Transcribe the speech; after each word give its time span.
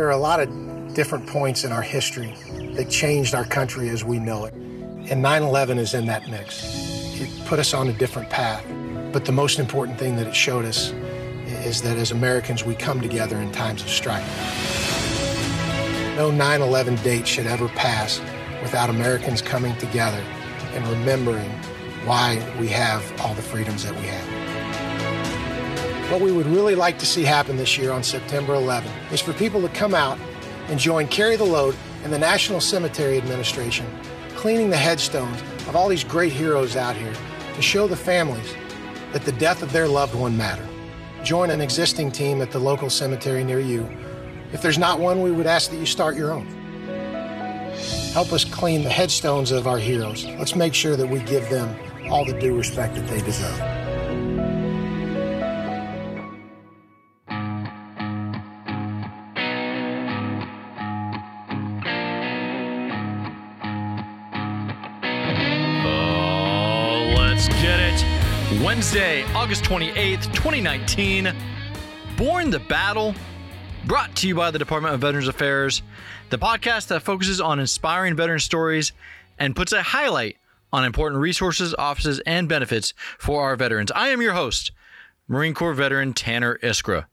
There 0.00 0.08
are 0.08 0.12
a 0.12 0.16
lot 0.16 0.40
of 0.40 0.94
different 0.94 1.26
points 1.26 1.64
in 1.64 1.72
our 1.72 1.82
history 1.82 2.34
that 2.72 2.88
changed 2.88 3.34
our 3.34 3.44
country 3.44 3.90
as 3.90 4.02
we 4.02 4.18
know 4.18 4.46
it. 4.46 4.54
And 4.54 5.20
9 5.20 5.42
11 5.42 5.76
is 5.76 5.92
in 5.92 6.06
that 6.06 6.26
mix. 6.26 6.64
It 7.20 7.28
put 7.44 7.58
us 7.58 7.74
on 7.74 7.86
a 7.90 7.92
different 7.92 8.30
path. 8.30 8.64
But 9.12 9.26
the 9.26 9.32
most 9.32 9.58
important 9.58 9.98
thing 9.98 10.16
that 10.16 10.26
it 10.26 10.34
showed 10.34 10.64
us 10.64 10.92
is 11.66 11.82
that 11.82 11.98
as 11.98 12.12
Americans, 12.12 12.64
we 12.64 12.74
come 12.74 13.02
together 13.02 13.36
in 13.36 13.52
times 13.52 13.82
of 13.82 13.90
strife. 13.90 14.24
No 16.16 16.30
9 16.30 16.62
11 16.62 16.96
date 17.02 17.28
should 17.28 17.46
ever 17.46 17.68
pass 17.68 18.22
without 18.62 18.88
Americans 18.88 19.42
coming 19.42 19.76
together 19.76 20.24
and 20.72 20.88
remembering 20.88 21.50
why 22.06 22.42
we 22.58 22.68
have 22.68 23.04
all 23.20 23.34
the 23.34 23.42
freedoms 23.42 23.84
that 23.84 23.94
we 23.96 24.06
have. 24.06 24.39
What 26.10 26.20
we 26.20 26.32
would 26.32 26.46
really 26.46 26.74
like 26.74 26.98
to 26.98 27.06
see 27.06 27.22
happen 27.22 27.56
this 27.56 27.78
year 27.78 27.92
on 27.92 28.02
September 28.02 28.54
11 28.54 28.90
is 29.12 29.20
for 29.20 29.32
people 29.32 29.62
to 29.62 29.68
come 29.68 29.94
out 29.94 30.18
and 30.66 30.76
join 30.76 31.06
Carry 31.06 31.36
the 31.36 31.44
Load 31.44 31.76
and 32.02 32.12
the 32.12 32.18
National 32.18 32.60
Cemetery 32.60 33.16
Administration 33.16 33.86
cleaning 34.34 34.70
the 34.70 34.76
headstones 34.76 35.40
of 35.68 35.76
all 35.76 35.86
these 35.88 36.02
great 36.02 36.32
heroes 36.32 36.74
out 36.74 36.96
here 36.96 37.12
to 37.54 37.62
show 37.62 37.86
the 37.86 37.94
families 37.94 38.56
that 39.12 39.22
the 39.22 39.30
death 39.30 39.62
of 39.62 39.70
their 39.70 39.86
loved 39.86 40.16
one 40.16 40.36
matter. 40.36 40.66
Join 41.22 41.48
an 41.48 41.60
existing 41.60 42.10
team 42.10 42.42
at 42.42 42.50
the 42.50 42.58
local 42.58 42.90
cemetery 42.90 43.44
near 43.44 43.60
you. 43.60 43.88
If 44.52 44.62
there's 44.62 44.78
not 44.78 44.98
one, 44.98 45.22
we 45.22 45.30
would 45.30 45.46
ask 45.46 45.70
that 45.70 45.76
you 45.76 45.86
start 45.86 46.16
your 46.16 46.32
own. 46.32 46.48
Help 48.14 48.32
us 48.32 48.44
clean 48.44 48.82
the 48.82 48.90
headstones 48.90 49.52
of 49.52 49.68
our 49.68 49.78
heroes. 49.78 50.24
Let's 50.24 50.56
make 50.56 50.74
sure 50.74 50.96
that 50.96 51.06
we 51.06 51.20
give 51.20 51.48
them 51.50 51.72
all 52.10 52.24
the 52.24 52.36
due 52.40 52.56
respect 52.56 52.96
that 52.96 53.06
they 53.06 53.20
deserve. 53.20 53.69
Wednesday, 68.70 69.24
August 69.34 69.64
28th, 69.64 70.32
2019. 70.32 71.34
Borne 72.16 72.50
the 72.50 72.60
Battle, 72.60 73.16
brought 73.84 74.14
to 74.14 74.28
you 74.28 74.36
by 74.36 74.52
the 74.52 74.60
Department 74.60 74.94
of 74.94 75.00
Veterans 75.00 75.26
Affairs, 75.26 75.82
the 76.28 76.38
podcast 76.38 76.86
that 76.86 77.02
focuses 77.02 77.40
on 77.40 77.58
inspiring 77.58 78.14
veteran 78.14 78.38
stories 78.38 78.92
and 79.40 79.56
puts 79.56 79.72
a 79.72 79.82
highlight 79.82 80.36
on 80.72 80.84
important 80.84 81.20
resources, 81.20 81.74
offices, 81.74 82.20
and 82.20 82.48
benefits 82.48 82.94
for 83.18 83.42
our 83.42 83.56
veterans. 83.56 83.90
I 83.90 84.10
am 84.10 84.22
your 84.22 84.34
host, 84.34 84.70
Marine 85.26 85.52
Corps 85.52 85.74
veteran 85.74 86.12
Tanner 86.12 86.56
Iskra. 86.62 87.06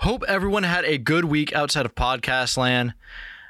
Hope 0.00 0.22
everyone 0.28 0.64
had 0.64 0.84
a 0.84 0.98
good 0.98 1.24
week 1.24 1.54
outside 1.54 1.86
of 1.86 1.94
podcast 1.94 2.58
land. 2.58 2.92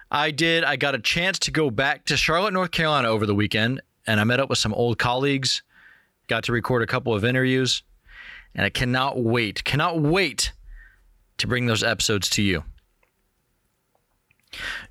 I 0.09 0.31
did. 0.31 0.63
I 0.63 0.77
got 0.77 0.95
a 0.95 1.01
chance 1.01 1.41
to 1.41 1.51
go 1.51 1.69
back 1.69 2.05
to 2.05 2.17
Charlotte, 2.17 2.55
North 2.55 2.71
Carolina 2.71 3.09
over 3.09 3.27
the 3.27 3.35
weekend, 3.35 3.81
and 4.07 4.21
I 4.21 4.25
met 4.25 4.39
up 4.39 4.49
with 4.49 4.61
some 4.61 4.73
old 4.73 5.01
colleagues, 5.01 5.63
got 6.27 6.45
to 6.45 6.53
record 6.53 6.83
a 6.83 6.87
couple 6.87 7.15
of 7.15 7.25
interviews, 7.25 7.83
and 8.55 8.65
I 8.65 8.71
cannot 8.71 9.23
wait, 9.23 9.65
cannot 9.65 10.01
wait 10.01 10.53
to 11.39 11.47
bring 11.47 11.67
those 11.67 11.83
episodes 11.83 12.29
to 12.31 12.43
you. 12.43 12.65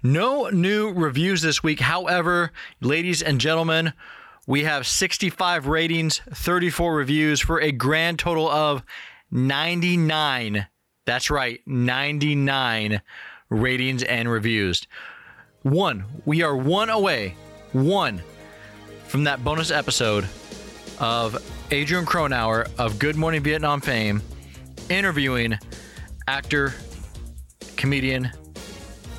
No 0.01 0.49
new 0.49 0.91
reviews 0.91 1.41
this 1.41 1.63
week. 1.63 1.79
However, 1.79 2.51
ladies 2.81 3.21
and 3.21 3.39
gentlemen, 3.39 3.93
we 4.45 4.63
have 4.63 4.85
65 4.85 5.67
ratings, 5.67 6.21
34 6.31 6.93
reviews 6.93 7.39
for 7.39 7.61
a 7.61 7.71
grand 7.71 8.19
total 8.19 8.49
of 8.49 8.83
99. 9.31 10.67
That's 11.05 11.29
right, 11.29 11.61
99 11.65 13.01
ratings 13.49 14.03
and 14.03 14.29
reviews. 14.29 14.85
One, 15.61 16.05
we 16.25 16.41
are 16.41 16.55
one 16.55 16.89
away, 16.89 17.35
one 17.71 18.21
from 19.07 19.23
that 19.23 19.43
bonus 19.43 19.71
episode 19.71 20.27
of 20.99 21.41
Adrian 21.71 22.05
Cronauer 22.05 22.67
of 22.77 22.99
Good 22.99 23.15
Morning 23.15 23.41
Vietnam 23.41 23.81
fame 23.81 24.21
interviewing 24.89 25.57
actor, 26.27 26.73
comedian, 27.77 28.31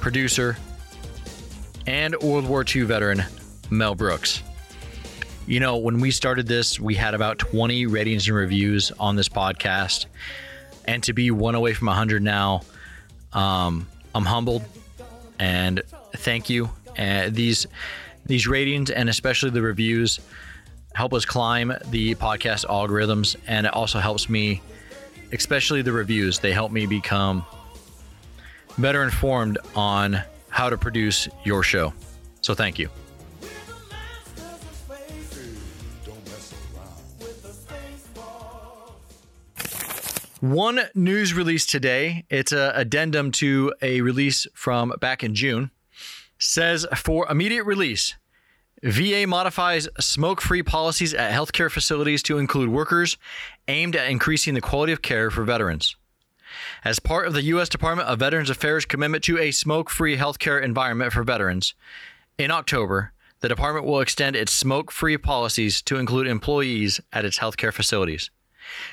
producer, 0.00 0.56
and 1.86 2.14
World 2.22 2.46
War 2.46 2.64
II 2.64 2.82
veteran 2.82 3.24
Mel 3.70 3.94
Brooks. 3.94 4.42
You 5.46 5.60
know, 5.60 5.76
when 5.76 6.00
we 6.00 6.10
started 6.10 6.46
this, 6.46 6.80
we 6.80 6.94
had 6.94 7.14
about 7.14 7.38
20 7.38 7.86
ratings 7.86 8.26
and 8.28 8.36
reviews 8.36 8.90
on 8.98 9.16
this 9.16 9.28
podcast. 9.28 10.06
And 10.86 11.02
to 11.04 11.12
be 11.12 11.30
one 11.30 11.54
away 11.54 11.74
from 11.74 11.88
100 11.88 12.22
now, 12.22 12.62
um, 13.32 13.86
I'm 14.14 14.24
humbled 14.24 14.64
and 15.38 15.82
thank 16.16 16.48
you. 16.48 16.70
Uh, 16.96 17.28
these 17.30 17.66
these 18.26 18.46
ratings 18.46 18.90
and 18.90 19.10
especially 19.10 19.50
the 19.50 19.60
reviews 19.60 20.18
help 20.94 21.12
us 21.12 21.24
climb 21.24 21.72
the 21.90 22.14
podcast 22.14 22.64
algorithms, 22.66 23.36
and 23.46 23.66
it 23.66 23.74
also 23.74 23.98
helps 23.98 24.28
me, 24.28 24.62
especially 25.32 25.82
the 25.82 25.92
reviews. 25.92 26.38
They 26.38 26.52
help 26.52 26.72
me 26.72 26.86
become 26.86 27.44
better 28.78 29.02
informed 29.02 29.58
on 29.74 30.22
how 30.48 30.70
to 30.70 30.78
produce 30.78 31.28
your 31.44 31.62
show. 31.62 31.92
So 32.40 32.54
thank 32.54 32.78
you. 32.78 32.88
One 40.40 40.80
news 40.94 41.32
release 41.32 41.64
today. 41.64 42.26
It's 42.28 42.52
an 42.52 42.72
addendum 42.74 43.32
to 43.32 43.72
a 43.80 44.02
release 44.02 44.46
from 44.54 44.92
back 45.00 45.24
in 45.24 45.34
June. 45.34 45.70
Says 46.38 46.86
for 46.96 47.26
immediate 47.30 47.64
release, 47.64 48.14
VA 48.84 49.26
modifies 49.26 49.88
smoke 49.98 50.42
free 50.42 50.62
policies 50.62 51.14
at 51.14 51.32
healthcare 51.32 51.70
facilities 51.70 52.22
to 52.22 52.36
include 52.36 52.68
workers 52.68 53.16
aimed 53.66 53.96
at 53.96 54.10
increasing 54.10 54.52
the 54.52 54.60
quality 54.60 54.92
of 54.92 55.00
care 55.00 55.30
for 55.30 55.42
veterans. 55.42 55.96
As 56.84 56.98
part 56.98 57.26
of 57.26 57.32
the 57.32 57.44
U.S. 57.44 57.70
Department 57.70 58.10
of 58.10 58.18
Veterans 58.18 58.50
Affairs 58.50 58.84
commitment 58.84 59.24
to 59.24 59.38
a 59.38 59.52
smoke 59.52 59.88
free 59.88 60.18
healthcare 60.18 60.62
environment 60.62 61.14
for 61.14 61.24
veterans, 61.24 61.72
in 62.36 62.50
October, 62.50 63.12
the 63.40 63.48
department 63.48 63.86
will 63.86 64.00
extend 64.00 64.36
its 64.36 64.52
smoke 64.52 64.90
free 64.90 65.16
policies 65.16 65.80
to 65.80 65.96
include 65.96 66.26
employees 66.26 67.00
at 67.10 67.24
its 67.24 67.38
healthcare 67.38 67.72
facilities. 67.72 68.30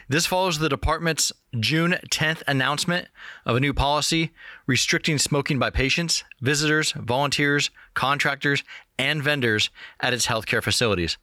This 0.08 0.26
follows 0.26 0.60
the 0.60 0.70
department's 0.70 1.32
June 1.60 1.98
10th 2.10 2.44
announcement 2.48 3.08
of 3.46 3.56
a 3.56 3.60
new 3.60 3.74
policy 3.74 4.32
restricting 4.68 5.18
smoking 5.18 5.60
by 5.60 5.70
patients, 5.70 6.24
visitors, 6.42 6.92
volunteers, 6.94 7.70
contractors, 7.94 8.64
and 8.98 9.24
vendors 9.24 9.70
at 10.00 10.14
its 10.14 10.28
healthcare 10.28 10.64
facilities. 10.64 11.18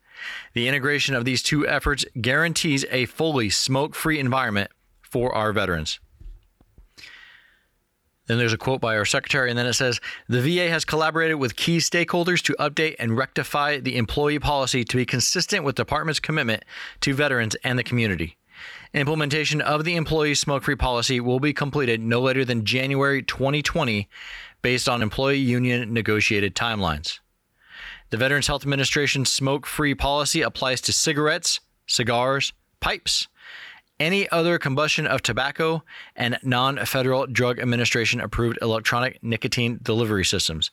The 0.54 0.68
integration 0.68 1.14
of 1.14 1.24
these 1.24 1.42
two 1.42 1.66
efforts 1.66 2.04
guarantees 2.20 2.84
a 2.90 3.06
fully 3.06 3.50
smoke 3.50 3.94
free 3.94 4.18
environment 4.18 4.70
for 5.00 5.34
our 5.34 5.52
veterans. 5.52 6.00
Then 8.28 8.36
there's 8.36 8.52
a 8.52 8.58
quote 8.58 8.80
by 8.80 8.96
our 8.96 9.06
secretary, 9.06 9.48
and 9.48 9.58
then 9.58 9.66
it 9.66 9.72
says 9.72 10.00
The 10.28 10.42
VA 10.42 10.68
has 10.68 10.84
collaborated 10.84 11.36
with 11.36 11.56
key 11.56 11.78
stakeholders 11.78 12.42
to 12.42 12.54
update 12.60 12.96
and 12.98 13.16
rectify 13.16 13.80
the 13.80 13.96
employee 13.96 14.38
policy 14.38 14.84
to 14.84 14.96
be 14.96 15.06
consistent 15.06 15.64
with 15.64 15.76
the 15.76 15.84
department's 15.84 16.20
commitment 16.20 16.64
to 17.00 17.14
veterans 17.14 17.56
and 17.64 17.78
the 17.78 17.82
community. 17.82 18.36
Implementation 18.92 19.62
of 19.62 19.84
the 19.84 19.96
employee 19.96 20.34
smoke 20.34 20.64
free 20.64 20.76
policy 20.76 21.20
will 21.20 21.40
be 21.40 21.54
completed 21.54 22.00
no 22.00 22.20
later 22.20 22.44
than 22.44 22.66
January 22.66 23.22
2020 23.22 24.08
based 24.60 24.88
on 24.88 25.02
employee 25.02 25.38
union 25.38 25.92
negotiated 25.92 26.54
timelines. 26.54 27.20
The 28.10 28.16
Veterans 28.18 28.46
Health 28.46 28.62
Administration 28.62 29.24
smoke 29.24 29.66
free 29.66 29.94
policy 29.94 30.42
applies 30.42 30.80
to 30.82 30.92
cigarettes, 30.92 31.60
cigars, 31.86 32.52
pipes, 32.80 33.28
any 34.00 34.28
other 34.30 34.58
combustion 34.58 35.06
of 35.06 35.22
tobacco, 35.22 35.82
and 36.14 36.38
non 36.42 36.84
federal 36.84 37.26
drug 37.26 37.58
administration 37.58 38.20
approved 38.20 38.58
electronic 38.62 39.22
nicotine 39.22 39.78
delivery 39.82 40.24
systems, 40.24 40.70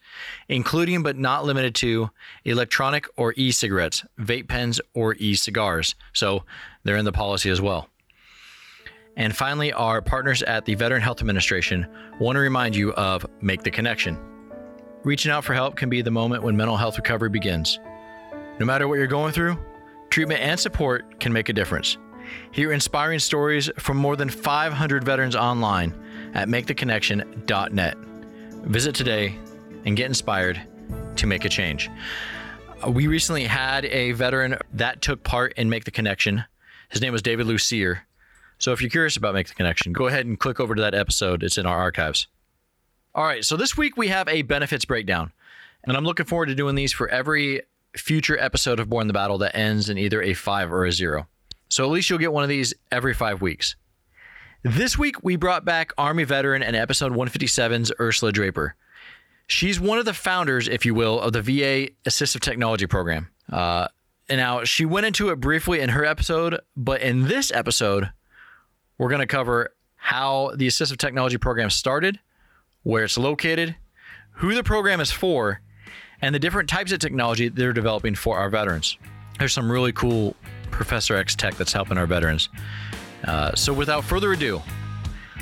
including 0.48 1.04
but 1.04 1.18
not 1.18 1.46
limited 1.46 1.76
to 1.76 2.10
electronic 2.44 3.08
or 3.18 3.34
e 3.36 3.52
cigarettes, 3.52 4.04
vape 4.20 4.48
pens, 4.48 4.80
or 4.94 5.16
e 5.16 5.36
cigars. 5.36 5.96
So 6.14 6.44
they're 6.84 6.98
in 6.98 7.06
the 7.06 7.12
policy 7.12 7.50
as 7.50 7.62
well. 7.62 7.90
And 9.18 9.36
finally, 9.36 9.72
our 9.72 10.02
partners 10.02 10.44
at 10.44 10.66
the 10.66 10.76
Veteran 10.76 11.02
Health 11.02 11.22
Administration 11.22 11.88
want 12.20 12.36
to 12.36 12.42
remind 12.42 12.76
you 12.76 12.94
of 12.94 13.26
Make 13.42 13.64
the 13.64 13.72
Connection. 13.72 14.20
Reaching 15.04 15.32
out 15.32 15.46
for 15.46 15.54
help 15.54 15.76
can 15.76 15.90
be 15.90 16.02
the 16.02 16.12
moment 16.12 16.44
when 16.44 16.58
mental 16.58 16.76
health 16.76 16.98
recovery 16.98 17.30
begins. 17.30 17.80
No 18.60 18.66
matter 18.66 18.88
what 18.88 18.96
you're 18.96 19.08
going 19.08 19.32
through, 19.32 19.58
treatment 20.10 20.42
and 20.42 20.60
support 20.60 21.20
can 21.20 21.32
make 21.32 21.48
a 21.48 21.54
difference. 21.54 21.98
Hear 22.52 22.72
inspiring 22.72 23.20
stories 23.20 23.70
from 23.78 23.98
more 23.98 24.16
than 24.16 24.30
500 24.30 25.04
veterans 25.04 25.36
online 25.36 25.94
at 26.34 26.48
maketheconnection.net. 26.48 27.98
Visit 28.66 28.96
today 28.96 29.38
and 29.86 29.96
get 29.96 30.08
inspired 30.08 30.62
to 31.18 31.28
make 31.28 31.46
a 31.46 31.50
change. 31.50 31.90
Uh, 32.86 32.92
We 32.92 33.08
recently 33.08 33.46
had 33.46 33.86
a 33.86 34.12
veteran 34.14 34.58
that 34.74 35.02
took 35.02 35.24
part 35.24 35.54
in 35.54 35.70
Make 35.70 35.86
the 35.86 35.92
Connection. 35.92 36.44
His 36.90 37.02
name 37.02 37.14
was 37.14 37.22
David 37.22 37.46
Lucier. 37.48 38.06
So 38.58 38.72
if 38.72 38.82
you're 38.82 38.90
curious 38.90 39.18
about 39.18 39.34
Make 39.34 39.48
the 39.48 39.54
Connection, 39.54 39.94
go 39.94 40.08
ahead 40.08 40.26
and 40.26 40.40
click 40.40 40.60
over 40.60 40.76
to 40.76 40.82
that 40.82 40.96
episode. 40.96 41.44
It's 41.44 41.58
in 41.58 41.66
our 41.66 41.78
archives. 41.78 42.28
All 43.14 43.24
right, 43.24 43.46
so 43.46 43.56
this 43.56 43.78
week 43.78 43.96
we 43.98 44.10
have 44.10 44.28
a 44.28 44.42
benefits 44.42 44.84
breakdown, 44.86 45.32
and 45.84 45.96
I'm 45.96 46.04
looking 46.04 46.26
forward 46.26 46.48
to 46.48 46.56
doing 46.56 46.76
these 46.76 46.92
for 46.92 47.08
every 47.08 47.62
future 47.96 48.38
episode 48.38 48.80
of 48.80 48.90
Borne 48.90 49.08
the 49.08 49.14
Battle 49.14 49.38
that 49.38 49.56
ends 49.56 49.90
in 49.90 49.98
either 49.98 50.22
a 50.22 50.34
five 50.34 50.70
or 50.72 50.86
a 50.86 50.92
zero. 50.92 51.28
So 51.76 51.84
at 51.84 51.92
least 51.92 52.10
you'll 52.10 52.20
get 52.20 52.32
one 52.32 52.44
of 52.44 52.48
these 52.48 52.74
every 52.90 53.14
five 53.14 53.42
weeks. 53.42 53.76
This 54.64 54.98
week 54.98 55.22
we 55.26 55.36
brought 55.36 55.66
back 55.66 55.92
Army 55.98 56.24
veteran 56.24 56.64
and 56.64 56.74
episode 56.74 57.12
157's 57.12 57.92
Ursula 58.00 58.32
Draper. 58.32 58.76
She's 59.48 59.78
one 59.78 60.00
of 60.00 60.06
the 60.06 60.14
founders, 60.14 60.70
if 60.70 60.86
you 60.86 60.94
will, 60.94 61.20
of 61.20 61.34
the 61.34 61.42
VA 61.42 61.90
Assistive 62.06 62.40
Technology 62.40 62.88
Program. 62.88 63.28
Uh, 63.52 63.90
and 64.30 64.38
now 64.38 64.64
she 64.64 64.86
went 64.86 65.06
into 65.06 65.32
it 65.32 65.42
briefly 65.42 65.82
in 65.82 65.90
her 65.90 66.06
episode, 66.06 66.62
but 66.78 67.02
in 67.02 67.28
this 67.28 67.52
episode, 67.52 68.10
we're 68.98 69.10
going 69.10 69.20
to 69.20 69.28
cover 69.28 69.74
how 69.98 70.54
the 70.56 70.68
Assistive 70.68 70.96
Technology 70.96 71.38
Program 71.38 71.70
started, 71.70 72.22
where 72.84 73.04
it's 73.04 73.18
located, 73.18 73.76
who 74.36 74.56
the 74.56 74.64
program 74.64 75.02
is 75.02 75.12
for, 75.12 75.60
and 76.22 76.34
the 76.34 76.40
different 76.40 76.70
types 76.70 76.94
of 76.94 77.00
technology 77.00 77.50
they're 77.50 77.74
developing 77.74 78.16
for 78.16 78.38
our 78.38 78.50
veterans. 78.50 78.98
There's 79.40 79.52
some 79.52 79.70
really 79.70 79.92
cool 79.92 80.38
Professor 80.72 81.16
X 81.16 81.36
tech 81.36 81.56
that's 81.56 81.74
helping 81.74 81.98
our 81.98 82.08
veterans. 82.08 82.50
Uh, 83.26 83.54
so, 83.56 83.74
without 83.74 84.04
further 84.04 84.34
ado, 84.34 84.62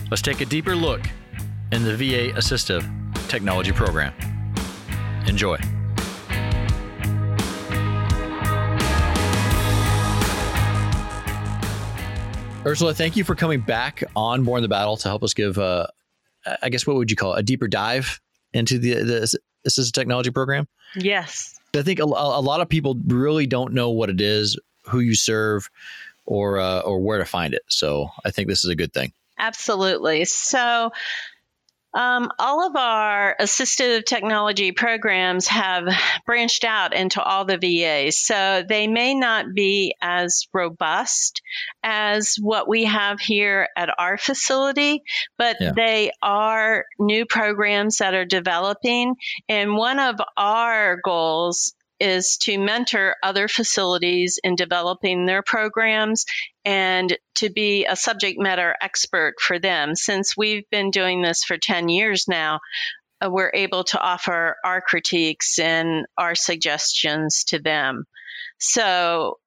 let's 0.09 0.21
take 0.21 0.41
a 0.41 0.45
deeper 0.45 0.75
look 0.75 1.01
in 1.71 1.83
the 1.83 1.95
VA 1.95 2.31
Assistive 2.37 2.83
Technology 3.27 3.71
Program. 3.71 4.13
Enjoy. 5.27 5.57
Ursula, 12.65 12.93
thank 12.93 13.17
you 13.17 13.25
for 13.25 13.35
coming 13.35 13.59
back 13.59 14.03
on 14.15 14.43
Borne 14.43 14.61
the 14.61 14.69
Battle 14.69 14.95
to 14.95 15.09
help 15.09 15.23
us 15.23 15.33
give 15.33 15.57
uh, 15.57 15.87
I 16.61 16.69
guess 16.69 16.85
what 16.85 16.95
would 16.95 17.09
you 17.09 17.17
call 17.17 17.33
it? 17.33 17.39
a 17.39 17.43
deeper 17.43 17.67
dive 17.67 18.21
into 18.53 18.77
the 18.77 18.95
the 18.95 19.39
assistive 19.67 19.91
technology 19.93 20.31
program? 20.31 20.67
Yes. 20.95 21.59
I 21.75 21.81
think 21.81 21.99
a, 21.99 22.03
a 22.03 22.05
lot 22.05 22.61
of 22.61 22.69
people 22.69 22.99
really 23.07 23.47
don't 23.47 23.73
know 23.73 23.89
what 23.89 24.09
it 24.09 24.21
is, 24.21 24.57
who 24.87 24.99
you 24.99 25.15
serve, 25.15 25.69
or 26.25 26.59
uh, 26.59 26.79
or 26.81 26.99
where 26.99 27.19
to 27.19 27.25
find 27.25 27.53
it. 27.53 27.63
So 27.67 28.09
I 28.25 28.31
think 28.31 28.47
this 28.47 28.63
is 28.63 28.69
a 28.69 28.75
good 28.75 28.93
thing. 28.93 29.13
Absolutely. 29.37 30.25
So 30.25 30.91
um, 31.95 32.31
all 32.39 32.65
of 32.65 32.75
our 32.75 33.35
assistive 33.39 34.05
technology 34.05 34.71
programs 34.71 35.47
have 35.47 35.87
branched 36.25 36.63
out 36.63 36.93
into 36.93 37.21
all 37.21 37.45
the 37.45 37.57
VAs, 37.57 38.17
so 38.17 38.63
they 38.67 38.87
may 38.87 39.13
not 39.13 39.53
be 39.53 39.95
as 40.01 40.47
robust 40.53 41.41
as 41.83 42.35
what 42.41 42.67
we 42.67 42.85
have 42.85 43.19
here 43.19 43.67
at 43.77 43.93
our 43.95 44.17
facility, 44.17 45.03
but 45.37 45.57
yeah. 45.61 45.73
they 45.75 46.11
are 46.21 46.85
new 46.97 47.27
programs 47.27 47.97
that 47.97 48.15
are 48.15 48.25
developing. 48.25 49.15
And 49.47 49.75
one 49.75 49.99
of 49.99 50.15
our 50.35 50.97
goals 51.03 51.75
is 51.99 52.37
to 52.37 52.57
mentor 52.57 53.15
other 53.23 53.47
facilities 53.47 54.39
in 54.43 54.55
developing 54.55 55.25
their 55.25 55.41
programs 55.41 56.25
and 56.65 57.17
to 57.35 57.49
be 57.49 57.85
a 57.85 57.95
subject 57.95 58.39
matter 58.39 58.75
expert 58.81 59.35
for 59.39 59.59
them. 59.59 59.95
Since 59.95 60.35
we've 60.35 60.69
been 60.69 60.91
doing 60.91 61.21
this 61.21 61.43
for 61.43 61.57
10 61.57 61.89
years 61.89 62.27
now, 62.27 62.59
uh, 63.23 63.29
we're 63.29 63.51
able 63.53 63.83
to 63.85 63.99
offer 63.99 64.57
our 64.63 64.81
critiques 64.81 65.59
and 65.59 66.05
our 66.17 66.35
suggestions 66.35 67.45
to 67.45 67.59
them. 67.59 68.05
So 68.59 69.37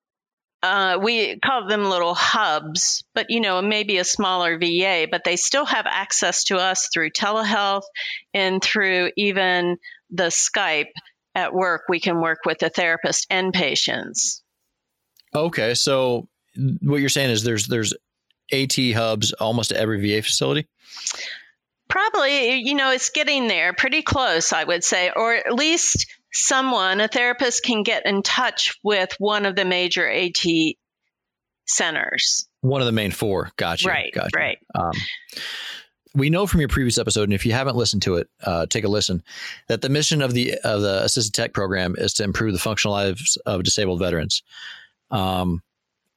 uh, 0.62 0.98
we 1.02 1.38
call 1.38 1.68
them 1.68 1.84
little 1.84 2.14
hubs, 2.14 3.04
but 3.14 3.26
you 3.28 3.40
know, 3.40 3.60
maybe 3.62 3.98
a 3.98 4.04
smaller 4.04 4.58
VA, 4.58 5.06
but 5.10 5.22
they 5.24 5.36
still 5.36 5.66
have 5.66 5.86
access 5.86 6.44
to 6.44 6.56
us 6.56 6.88
through 6.92 7.10
telehealth 7.10 7.84
and 8.32 8.62
through 8.62 9.10
even 9.16 9.76
the 10.10 10.24
Skype 10.24 10.92
at 11.36 11.52
work, 11.52 11.82
we 11.88 12.00
can 12.00 12.20
work 12.20 12.38
with 12.46 12.58
the 12.58 12.70
therapist 12.70 13.26
and 13.30 13.52
patients. 13.52 14.42
Okay, 15.34 15.74
so 15.74 16.28
what 16.80 16.96
you're 17.00 17.10
saying 17.10 17.30
is 17.30 17.44
there's 17.44 17.68
there's 17.68 17.92
AT 18.52 18.74
hubs 18.94 19.32
almost 19.34 19.70
at 19.70 19.78
every 19.78 20.00
VA 20.00 20.22
facility. 20.22 20.66
Probably, 21.88 22.56
you 22.56 22.74
know, 22.74 22.90
it's 22.90 23.10
getting 23.10 23.46
there, 23.46 23.72
pretty 23.72 24.02
close, 24.02 24.52
I 24.52 24.64
would 24.64 24.82
say, 24.82 25.12
or 25.14 25.34
at 25.34 25.52
least 25.52 26.06
someone, 26.32 27.00
a 27.00 27.06
therapist, 27.06 27.62
can 27.62 27.84
get 27.84 28.06
in 28.06 28.22
touch 28.22 28.74
with 28.82 29.10
one 29.18 29.46
of 29.46 29.54
the 29.54 29.64
major 29.64 30.08
AT 30.08 30.42
centers. 31.66 32.48
One 32.62 32.80
of 32.80 32.86
the 32.86 32.92
main 32.92 33.12
four. 33.12 33.50
Gotcha. 33.56 33.88
Right. 33.88 34.12
Gotcha. 34.12 34.30
Right. 34.34 34.58
Um, 34.74 34.92
we 36.16 36.30
know 36.30 36.46
from 36.46 36.60
your 36.60 36.68
previous 36.68 36.98
episode, 36.98 37.24
and 37.24 37.34
if 37.34 37.44
you 37.44 37.52
haven't 37.52 37.76
listened 37.76 38.02
to 38.02 38.16
it, 38.16 38.28
uh, 38.42 38.66
take 38.66 38.84
a 38.84 38.88
listen. 38.88 39.22
That 39.68 39.82
the 39.82 39.88
mission 39.88 40.22
of 40.22 40.32
the 40.32 40.54
of 40.64 40.80
the 40.80 41.04
assisted 41.04 41.34
tech 41.34 41.52
program 41.52 41.94
is 41.96 42.14
to 42.14 42.24
improve 42.24 42.52
the 42.52 42.58
functional 42.58 42.94
lives 42.94 43.36
of 43.46 43.62
disabled 43.62 44.00
veterans. 44.00 44.42
Um, 45.10 45.62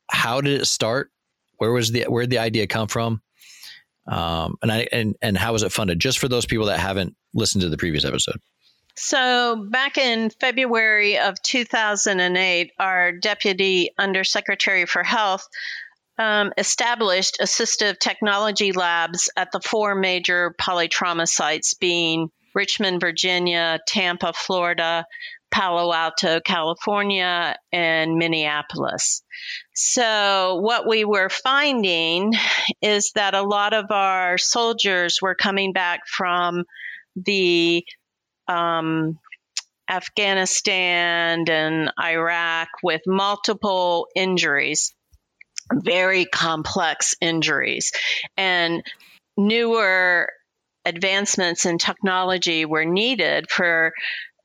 how 0.10 0.42
did 0.42 0.62
it 0.62 0.66
start? 0.66 1.12
Where 1.58 1.72
was 1.72 1.92
the 1.92 2.06
where 2.08 2.24
did 2.24 2.30
the 2.30 2.40
idea 2.40 2.66
come 2.66 2.88
from? 2.88 3.22
Um, 4.08 4.56
and 4.62 4.72
I 4.72 4.88
and 4.92 5.16
and 5.22 5.38
how 5.38 5.54
was 5.54 5.64
it 5.64 5.72
funded? 5.72 6.00
Just 6.00 6.20
for 6.20 6.28
those 6.28 6.46
people 6.46 6.68
that 6.68 6.80
haven't 6.80 7.16
listened 7.34 7.62
to 7.62 7.70
the 7.70 7.78
previous 7.78 8.06
episode. 8.06 8.40
So, 8.96 9.68
back 9.70 9.98
in 9.98 10.30
February 10.30 11.18
of 11.18 11.42
2008, 11.42 12.72
our 12.80 13.14
Deputy 13.14 13.92
Undersecretary 13.98 14.86
for 14.86 15.04
Health 15.04 15.48
um, 16.20 16.52
established 16.58 17.38
assistive 17.42 17.98
technology 17.98 18.74
labs 18.74 19.30
at 19.38 19.52
the 19.54 19.62
four 19.62 19.96
major 19.96 20.54
polytrauma 20.60 21.28
sites, 21.28 21.74
being 21.76 22.30
Richmond, 22.54 23.00
Virginia, 23.00 23.80
Tampa, 23.88 24.34
Florida, 24.34 25.06
Palo 25.50 25.94
Alto, 25.94 26.42
California, 26.42 27.56
and 27.72 28.18
Minneapolis. 28.18 29.24
So, 29.74 30.60
what 30.62 30.86
we 30.86 31.06
were 31.06 31.30
finding 31.30 32.34
is 32.82 33.14
that 33.14 33.34
a 33.34 33.42
lot 33.42 33.74
of 33.74 33.90
our 33.90 34.38
soldiers 34.38 35.20
were 35.22 35.36
coming 35.36 35.72
back 35.72 36.02
from 36.06 36.66
the 37.16 37.86
um, 38.48 39.18
Afghanistan 39.90 41.46
and 41.50 41.92
Iraq 41.98 42.68
with 42.84 43.02
multiple 43.08 44.08
injuries 44.16 44.94
very 45.74 46.26
complex 46.26 47.16
injuries. 47.22 47.92
And 48.38 48.84
newer 49.38 50.30
advancements 50.86 51.66
in 51.66 51.78
technology 51.78 52.66
were 52.66 52.86
needed 52.86 53.50
for 53.50 53.94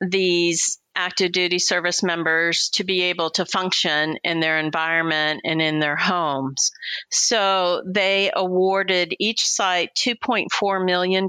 these 0.00 0.78
active 0.96 1.32
duty 1.32 1.58
service 1.58 2.02
members 2.02 2.70
to 2.74 2.84
be 2.84 3.02
able 3.02 3.30
to 3.30 3.44
function 3.44 4.16
in 4.22 4.40
their 4.40 4.58
environment 4.58 5.40
and 5.44 5.60
in 5.60 5.80
their 5.80 5.96
homes. 5.96 6.70
So 7.10 7.82
they 7.86 8.30
awarded 8.34 9.14
each 9.18 9.46
site 9.46 9.90
$2.4 9.96 10.84
million 10.84 11.28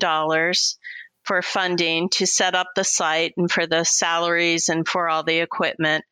for 1.23 1.41
funding 1.41 2.09
to 2.09 2.27
set 2.27 2.53
up 2.53 2.67
the 2.75 2.83
site 2.83 3.33
and 3.37 3.49
for 3.49 3.65
the 3.65 3.83
salaries 3.83 4.69
and 4.69 4.87
for 4.87 5.09
all 5.09 5.23
the 5.23 5.39
equipment. 5.39 6.05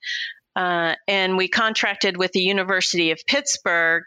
Uh, 0.55 0.95
and 1.07 1.37
we 1.37 1.47
contracted 1.47 2.17
with 2.17 2.31
the 2.31 2.41
University 2.41 3.11
of 3.11 3.19
Pittsburgh, 3.27 4.03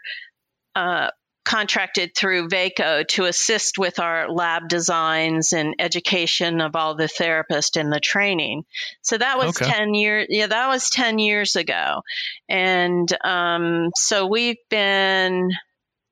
uh, 0.75 1.09
contracted 1.47 2.11
through 2.13 2.49
VACO 2.49 3.03
to 3.07 3.23
assist 3.23 3.77
with 3.77 3.99
our 3.99 4.29
lab 4.29 4.67
designs 4.67 5.53
and 5.53 5.75
education 5.79 6.59
of 6.59 6.75
all 6.75 6.95
the 6.95 7.05
therapists 7.05 7.79
and 7.79 7.91
the 7.91 8.01
training. 8.01 8.63
So 9.01 9.17
that 9.17 9.37
was 9.37 9.59
okay. 9.61 9.71
10 9.71 9.93
years, 9.93 10.27
yeah, 10.29 10.47
that 10.47 10.67
was 10.67 10.89
10 10.89 11.19
years 11.19 11.55
ago. 11.55 12.01
And 12.49 13.07
um, 13.23 13.91
so 13.95 14.27
we've 14.27 14.57
been 14.69 15.49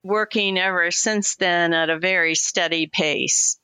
working 0.06 0.58
ever 0.58 0.90
since 0.92 1.36
then 1.36 1.74
at 1.74 1.90
a 1.90 2.00
very 2.00 2.36
steady 2.36 2.88
pace. 2.88 3.60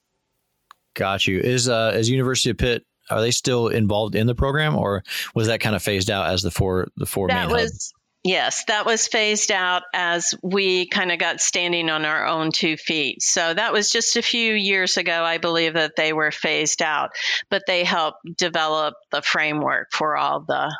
Got 0.93 1.25
you. 1.25 1.39
Is 1.39 1.69
uh, 1.69 1.93
is 1.95 2.09
University 2.09 2.49
of 2.49 2.57
Pitt 2.57 2.83
are 3.09 3.21
they 3.21 3.31
still 3.31 3.67
involved 3.67 4.15
in 4.15 4.27
the 4.27 4.35
program, 4.35 4.75
or 4.75 5.03
was 5.35 5.47
that 5.47 5.59
kind 5.59 5.75
of 5.75 5.83
phased 5.83 6.09
out 6.09 6.27
as 6.27 6.41
the 6.41 6.51
four 6.51 6.87
the 6.97 7.05
four 7.05 7.27
that 7.27 7.47
main 7.47 7.55
was? 7.55 7.93
Yes, 8.23 8.65
that 8.67 8.85
was 8.85 9.07
phased 9.07 9.51
out 9.51 9.81
as 9.95 10.35
we 10.43 10.87
kind 10.87 11.11
of 11.11 11.17
got 11.17 11.41
standing 11.41 11.89
on 11.89 12.05
our 12.05 12.27
own 12.27 12.51
two 12.51 12.77
feet. 12.77 13.23
So 13.23 13.51
that 13.51 13.73
was 13.73 13.89
just 13.89 14.15
a 14.15 14.21
few 14.21 14.53
years 14.53 14.97
ago, 14.97 15.23
I 15.23 15.39
believe, 15.39 15.73
that 15.73 15.95
they 15.97 16.13
were 16.13 16.29
phased 16.29 16.83
out, 16.83 17.09
but 17.49 17.63
they 17.65 17.83
helped 17.83 18.19
develop 18.37 18.93
the 19.11 19.23
framework 19.23 19.87
for 19.91 20.15
all 20.17 20.41
the 20.47 20.75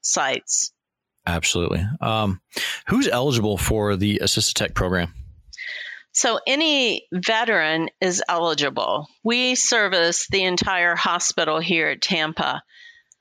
sites. 0.00 0.72
Absolutely. 1.26 1.84
Um, 2.00 2.40
who's 2.86 3.08
eligible 3.08 3.58
for 3.58 3.96
the 3.96 4.20
Assisted 4.22 4.54
Tech 4.54 4.74
program? 4.74 5.12
So 6.20 6.38
any 6.46 7.06
veteran 7.10 7.88
is 7.98 8.22
eligible. 8.28 9.08
We 9.24 9.54
service 9.54 10.26
the 10.30 10.44
entire 10.44 10.94
hospital 10.94 11.60
here 11.60 11.88
at 11.88 12.02
Tampa. 12.02 12.60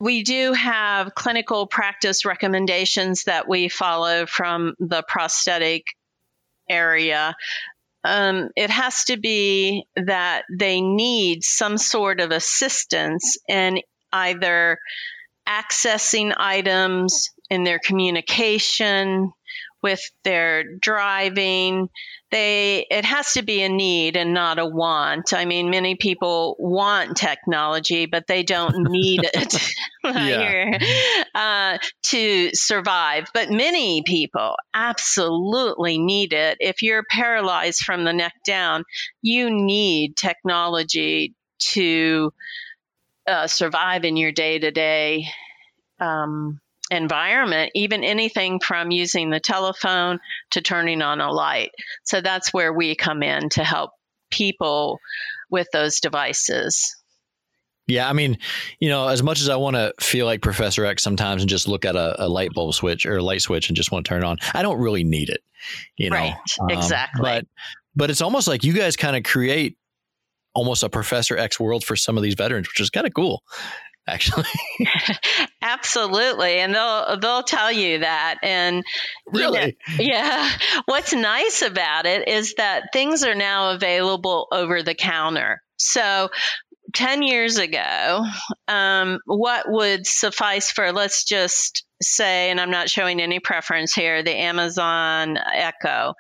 We 0.02 0.24
do 0.24 0.52
have 0.52 1.16
clinical 1.16 1.66
practice 1.66 2.26
recommendations 2.26 3.24
that 3.24 3.48
we 3.48 3.70
follow 3.70 4.26
from 4.26 4.74
the 4.80 5.02
prosthetic 5.08 5.86
area. 6.70 7.38
um, 8.04 8.50
it 8.58 8.70
has 8.70 9.06
to 9.06 9.16
be 9.16 9.86
that 9.96 10.44
they 10.52 10.82
need 10.82 11.46
some 11.46 11.78
sort 11.78 12.20
of 12.20 12.32
assistance 12.32 13.38
in 13.48 13.80
either 14.12 14.78
accessing 15.48 16.34
items 16.36 17.30
in 17.50 17.64
their 17.64 17.80
communication 17.80 19.32
with 19.82 20.02
their 20.24 20.64
driving. 20.78 21.90
They 22.32 22.86
it 22.90 23.06
has 23.06 23.34
to 23.34 23.42
be 23.42 23.64
a 23.64 23.70
need 23.70 24.16
and 24.16 24.34
not 24.34 24.60
a 24.60 24.66
want. 24.66 25.34
I 25.34 25.46
mean 25.46 25.70
many 25.70 25.96
people 25.96 26.56
want 26.60 27.18
technology 27.18 28.06
but 28.06 28.28
they 28.28 28.44
don't 28.44 28.76
need 28.90 29.22
it 29.24 29.72
uh, 31.36 31.78
to 32.04 32.50
survive. 32.54 33.30
But 33.34 33.50
many 33.50 34.04
people 34.04 34.56
absolutely 34.74 35.98
need 35.98 36.34
it. 36.34 36.58
If 36.60 36.82
you're 36.82 37.04
paralyzed 37.10 37.80
from 37.80 38.04
the 38.04 38.14
neck 38.14 38.34
down 38.46 38.84
you 39.22 39.50
need 39.50 40.16
technology 40.16 41.34
to 41.60 42.32
uh, 43.28 43.48
survive 43.48 44.06
in 44.06 44.18
your 44.18 44.32
day-to-day 44.32 45.28
um, 46.00 46.60
environment, 46.92 47.72
even 47.76 48.04
anything 48.04 48.60
from 48.60 48.92
using 48.92 49.30
the 49.30 49.40
telephone 49.40 50.20
to 50.52 50.62
turning 50.62 51.02
on 51.02 51.22
a 51.22 51.32
light. 51.32 51.72
So 52.04 52.22
that's 52.22 52.54
where 52.54 52.74
we 52.74 52.96
come 52.96 53.24
in 53.24 53.50
to 53.50 53.64
help 53.64 53.92
people 54.32 55.00
with 55.50 55.68
those 55.72 56.00
devices. 56.00 56.96
Yeah, 57.88 58.08
I 58.08 58.14
mean, 58.14 58.38
you 58.80 58.90
know, 58.90 59.08
as 59.08 59.24
much 59.24 59.42
as 59.42 59.50
I 59.50 59.56
want 59.56 59.76
to 59.76 59.94
feel 60.00 60.28
like 60.28 60.42
Professor 60.42 60.86
X 60.86 61.02
sometimes 61.02 61.42
and 61.42 61.50
just 61.50 61.68
look 61.68 61.86
at 61.86 61.96
a, 61.96 62.24
a, 62.24 62.28
light 62.30 62.54
bulb 62.54 62.76
switch 62.76 63.08
or 63.08 63.18
a 63.18 63.24
light 63.24 63.42
switch 63.42 63.68
and 63.68 63.76
just 63.76 63.92
want 63.92 64.06
to 64.06 64.10
turn 64.10 64.22
it 64.24 64.28
on, 64.28 64.38
I 64.54 64.62
don't 64.62 64.80
really 64.80 65.04
need 65.04 65.30
it. 65.30 65.42
You 65.98 66.12
know, 66.12 66.16
right? 66.16 66.36
Um, 66.62 66.70
exactly. 66.70 67.24
But 67.24 67.46
but 67.96 68.12
it's 68.12 68.22
almost 68.22 68.48
like 68.48 68.64
you 68.64 68.74
guys 68.74 68.96
kind 68.96 69.16
of 69.16 69.24
create 69.24 69.76
almost 70.54 70.84
a 70.84 70.90
Professor 70.90 71.36
X 71.36 71.60
world 71.60 71.84
for 71.84 71.96
some 71.96 72.16
of 72.16 72.22
these 72.22 72.36
veterans, 72.36 72.68
which 72.68 72.80
is 72.80 72.92
kind 72.92 73.08
of 73.08 73.14
cool 73.16 73.42
actually. 74.10 74.46
Absolutely, 75.62 76.60
and 76.60 76.74
they'll 76.74 77.20
they'll 77.20 77.44
tell 77.44 77.72
you 77.72 78.00
that. 78.00 78.40
And 78.44 78.84
really, 79.28 79.78
you 79.88 79.98
know, 79.98 80.04
yeah. 80.04 80.50
What's 80.86 81.14
nice 81.14 81.62
about 81.62 82.06
it 82.06 82.28
is 82.28 82.56
that 82.56 82.92
things 82.94 83.24
are 83.24 83.36
now 83.36 83.72
available 83.72 84.48
over 84.52 84.84
the 84.84 84.96
counter. 84.96 85.62
So 85.78 86.30
10 86.94 87.24
years 87.24 87.58
ago, 87.58 88.26
um, 88.68 89.20
what 89.26 89.70
would 89.70 90.08
suffice 90.08 90.72
for, 90.72 90.92
let's 90.92 91.24
just 91.24 91.86
say, 92.02 92.50
and 92.50 92.60
I'm 92.60 92.72
not 92.72 92.90
showing 92.90 93.22
any 93.22 93.40
preference 93.40 93.94
here, 93.94 94.24
the 94.24 94.36
Amazon 94.36 95.38
Echo 95.38 96.14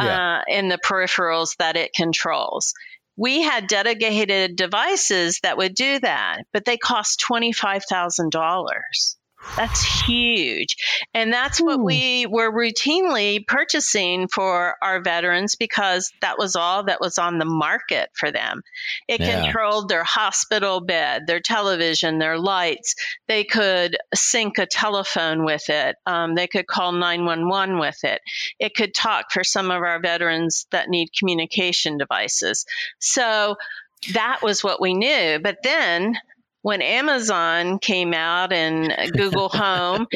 yeah. 0.00 0.38
uh, 0.38 0.42
and 0.48 0.70
the 0.70 0.78
peripherals 0.78 1.56
that 1.58 1.76
it 1.76 1.92
controls 1.94 2.74
we 3.16 3.42
had 3.42 3.66
dedicated 3.66 4.56
devices 4.56 5.40
that 5.42 5.56
would 5.56 5.74
do 5.74 6.00
that, 6.00 6.44
but 6.52 6.64
they 6.64 6.76
cost 6.76 7.24
$25,000. 7.28 9.16
That's 9.56 10.06
huge. 10.06 10.76
And 11.12 11.32
that's 11.32 11.60
what 11.60 11.80
we 11.80 12.26
were 12.26 12.50
routinely 12.50 13.46
purchasing 13.46 14.28
for 14.28 14.76
our 14.80 15.02
veterans 15.02 15.56
because 15.56 16.10
that 16.22 16.38
was 16.38 16.56
all 16.56 16.84
that 16.84 17.00
was 17.00 17.18
on 17.18 17.38
the 17.38 17.44
market 17.44 18.08
for 18.14 18.30
them. 18.30 18.62
It 19.08 19.20
yeah. 19.20 19.42
controlled 19.42 19.88
their 19.88 20.04
hospital 20.04 20.80
bed, 20.80 21.26
their 21.26 21.40
television, 21.40 22.18
their 22.18 22.38
lights. 22.38 22.94
They 23.28 23.44
could 23.44 23.96
sync 24.14 24.58
a 24.58 24.66
telephone 24.66 25.44
with 25.44 25.68
it. 25.68 25.96
Um, 26.06 26.34
they 26.34 26.46
could 26.46 26.66
call 26.66 26.92
911 26.92 27.78
with 27.78 28.04
it. 28.04 28.20
It 28.58 28.74
could 28.74 28.94
talk 28.94 29.32
for 29.32 29.44
some 29.44 29.70
of 29.70 29.82
our 29.82 30.00
veterans 30.00 30.66
that 30.70 30.88
need 30.88 31.10
communication 31.12 31.98
devices. 31.98 32.64
So 33.00 33.56
that 34.14 34.40
was 34.42 34.64
what 34.64 34.80
we 34.80 34.94
knew. 34.94 35.38
But 35.42 35.58
then 35.62 36.16
when 36.62 36.80
Amazon 36.80 37.78
came 37.78 38.14
out 38.14 38.52
and 38.52 39.12
Google 39.12 39.48
Home, 39.52 40.06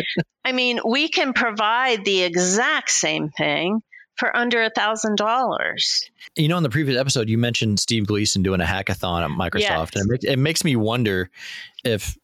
I 0.44 0.52
mean, 0.52 0.80
we 0.86 1.08
can 1.08 1.32
provide 1.32 2.04
the 2.04 2.22
exact 2.22 2.90
same 2.90 3.30
thing 3.30 3.82
for 4.16 4.34
under 4.34 4.62
a 4.62 4.70
thousand 4.70 5.16
dollars. 5.16 6.08
You 6.36 6.48
know, 6.48 6.56
in 6.56 6.62
the 6.62 6.70
previous 6.70 6.98
episode, 6.98 7.28
you 7.28 7.36
mentioned 7.36 7.80
Steve 7.80 8.06
Gleason 8.06 8.42
doing 8.42 8.60
a 8.60 8.64
hackathon 8.64 9.22
at 9.22 9.30
Microsoft, 9.30 9.94
yes. 9.94 9.96
and 9.96 10.04
it 10.04 10.08
makes, 10.08 10.24
it 10.24 10.38
makes 10.38 10.64
me 10.64 10.76
wonder 10.76 11.30
if 11.84 12.16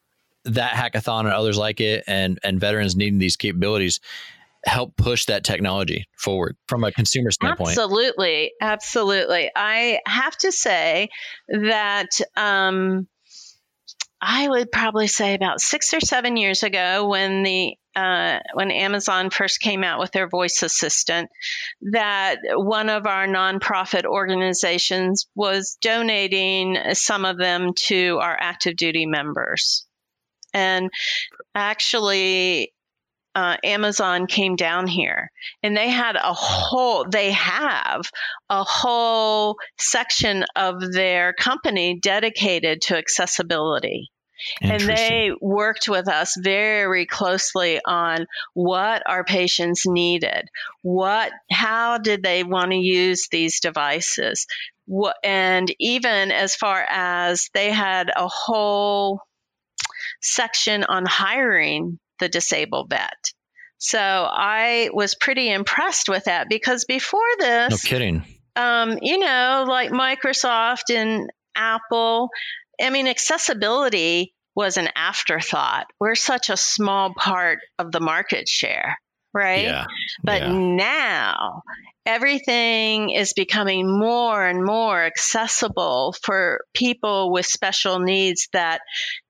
that 0.45 0.71
hackathon 0.71 1.21
and 1.21 1.29
others 1.29 1.57
like 1.57 1.79
it, 1.79 2.03
and 2.07 2.39
and 2.43 2.59
veterans 2.59 2.95
needing 2.95 3.19
these 3.19 3.35
capabilities, 3.35 3.99
help 4.65 4.95
push 4.95 5.25
that 5.25 5.43
technology 5.43 6.05
forward 6.17 6.57
from 6.67 6.83
a 6.83 6.91
consumer 6.91 7.31
standpoint. 7.31 7.69
Absolutely, 7.69 8.53
absolutely. 8.59 9.51
I 9.55 9.99
have 10.05 10.35
to 10.37 10.51
say 10.51 11.09
that. 11.47 12.09
Um, 12.35 13.07
I 14.25 14.47
would 14.47 14.71
probably 14.71 15.07
say 15.07 15.33
about 15.33 15.59
six 15.59 15.93
or 15.93 15.99
seven 15.99 16.37
years 16.37 16.63
ago 16.63 17.09
when 17.09 17.43
the 17.43 17.75
uh, 17.93 18.39
when 18.53 18.71
Amazon 18.71 19.29
first 19.29 19.59
came 19.59 19.83
out 19.83 19.99
with 19.99 20.11
their 20.11 20.29
voice 20.29 20.63
assistant, 20.63 21.29
that 21.91 22.37
one 22.53 22.89
of 22.89 23.05
our 23.05 23.27
nonprofit 23.27 24.05
organizations 24.05 25.27
was 25.35 25.77
donating 25.81 26.77
some 26.93 27.25
of 27.25 27.37
them 27.37 27.73
to 27.75 28.17
our 28.21 28.35
active 28.39 28.77
duty 28.77 29.05
members. 29.05 29.85
And 30.53 30.89
actually, 31.53 32.71
uh, 33.35 33.57
Amazon 33.61 34.27
came 34.27 34.55
down 34.55 34.87
here 34.87 35.29
and 35.61 35.75
they 35.75 35.89
had 35.89 36.15
a 36.15 36.33
whole, 36.33 37.05
they 37.09 37.31
have 37.31 38.09
a 38.49 38.63
whole 38.63 39.57
section 39.77 40.45
of 40.55 40.93
their 40.93 41.33
company 41.33 41.99
dedicated 41.99 42.83
to 42.83 42.97
accessibility. 42.97 44.11
And 44.61 44.81
they 44.81 45.31
worked 45.41 45.87
with 45.87 46.07
us 46.07 46.35
very 46.39 47.05
closely 47.05 47.79
on 47.85 48.25
what 48.53 49.03
our 49.05 49.23
patients 49.23 49.83
needed, 49.85 50.49
what, 50.81 51.31
how 51.51 51.97
did 51.97 52.23
they 52.23 52.43
want 52.43 52.71
to 52.71 52.77
use 52.77 53.27
these 53.31 53.59
devices, 53.59 54.47
what, 54.85 55.15
and 55.23 55.73
even 55.79 56.31
as 56.31 56.55
far 56.55 56.85
as 56.89 57.49
they 57.53 57.71
had 57.71 58.11
a 58.15 58.27
whole 58.27 59.21
section 60.21 60.83
on 60.83 61.05
hiring 61.05 61.99
the 62.19 62.29
disabled 62.29 62.89
vet. 62.89 63.31
So 63.77 63.99
I 63.99 64.89
was 64.93 65.13
pretty 65.15 65.51
impressed 65.51 66.07
with 66.07 66.25
that 66.25 66.47
because 66.47 66.85
before 66.85 67.19
this, 67.37 67.69
no 67.71 67.89
kidding, 67.89 68.23
um, 68.55 68.97
you 69.01 69.19
know, 69.19 69.65
like 69.67 69.91
Microsoft 69.91 70.89
and 70.89 71.29
Apple, 71.55 72.29
I 72.81 72.89
mean, 72.89 73.07
accessibility 73.07 74.33
was 74.55 74.77
an 74.77 74.89
afterthought. 74.95 75.87
We're 75.99 76.15
such 76.15 76.49
a 76.49 76.57
small 76.57 77.13
part 77.13 77.59
of 77.79 77.91
the 77.91 77.99
market 77.99 78.47
share, 78.47 78.97
right? 79.33 79.65
Yeah. 79.65 79.85
But 80.23 80.41
yeah. 80.43 80.51
now 80.51 81.63
everything 82.05 83.11
is 83.11 83.33
becoming 83.33 83.87
more 83.87 84.45
and 84.45 84.63
more 84.63 85.01
accessible 85.03 86.13
for 86.21 86.61
people 86.73 87.31
with 87.31 87.45
special 87.45 87.99
needs 87.99 88.49
that, 88.51 88.81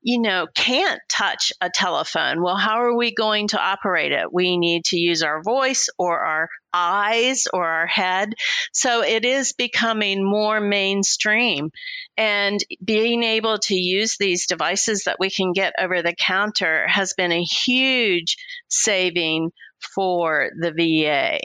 you 0.01 0.19
know, 0.19 0.47
can't 0.55 0.99
touch 1.07 1.53
a 1.61 1.69
telephone. 1.69 2.41
Well, 2.41 2.55
how 2.55 2.81
are 2.81 2.97
we 2.97 3.13
going 3.13 3.49
to 3.49 3.61
operate 3.61 4.11
it? 4.11 4.33
We 4.33 4.57
need 4.57 4.85
to 4.85 4.97
use 4.97 5.21
our 5.21 5.43
voice 5.43 5.87
or 5.99 6.19
our 6.19 6.49
eyes 6.73 7.45
or 7.53 7.63
our 7.63 7.85
head. 7.85 8.33
So 8.71 9.03
it 9.03 9.23
is 9.23 9.53
becoming 9.53 10.23
more 10.23 10.59
mainstream. 10.59 11.69
And 12.17 12.59
being 12.83 13.21
able 13.21 13.59
to 13.59 13.75
use 13.75 14.17
these 14.19 14.47
devices 14.47 15.03
that 15.05 15.17
we 15.19 15.29
can 15.29 15.51
get 15.53 15.73
over 15.79 16.01
the 16.01 16.15
counter 16.19 16.87
has 16.87 17.13
been 17.13 17.31
a 17.31 17.43
huge 17.43 18.37
saving 18.67 19.51
for 19.93 20.49
the 20.59 20.71
VA 20.71 21.39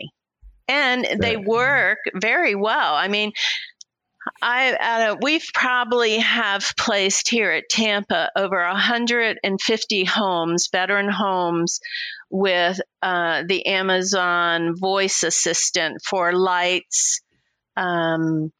and 0.68 1.06
they 1.20 1.36
work 1.36 1.98
very 2.14 2.54
well. 2.54 2.94
I 2.94 3.08
mean, 3.08 3.32
I 4.42 4.72
uh, 4.74 5.16
we've 5.22 5.48
probably 5.54 6.18
have 6.18 6.74
placed 6.76 7.30
here 7.30 7.50
at 7.50 7.70
Tampa 7.70 8.30
over 8.36 8.62
150 8.62 10.04
homes, 10.04 10.68
veteran 10.70 11.08
homes, 11.08 11.80
with 12.28 12.78
uh, 13.02 13.44
the 13.48 13.66
Amazon 13.66 14.76
Voice 14.76 15.22
Assistant 15.22 16.02
for 16.04 16.34
lights, 16.34 17.22
um, 17.76 18.52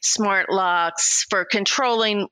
smart 0.00 0.50
locks, 0.50 1.26
for 1.28 1.44
controlling 1.44 2.26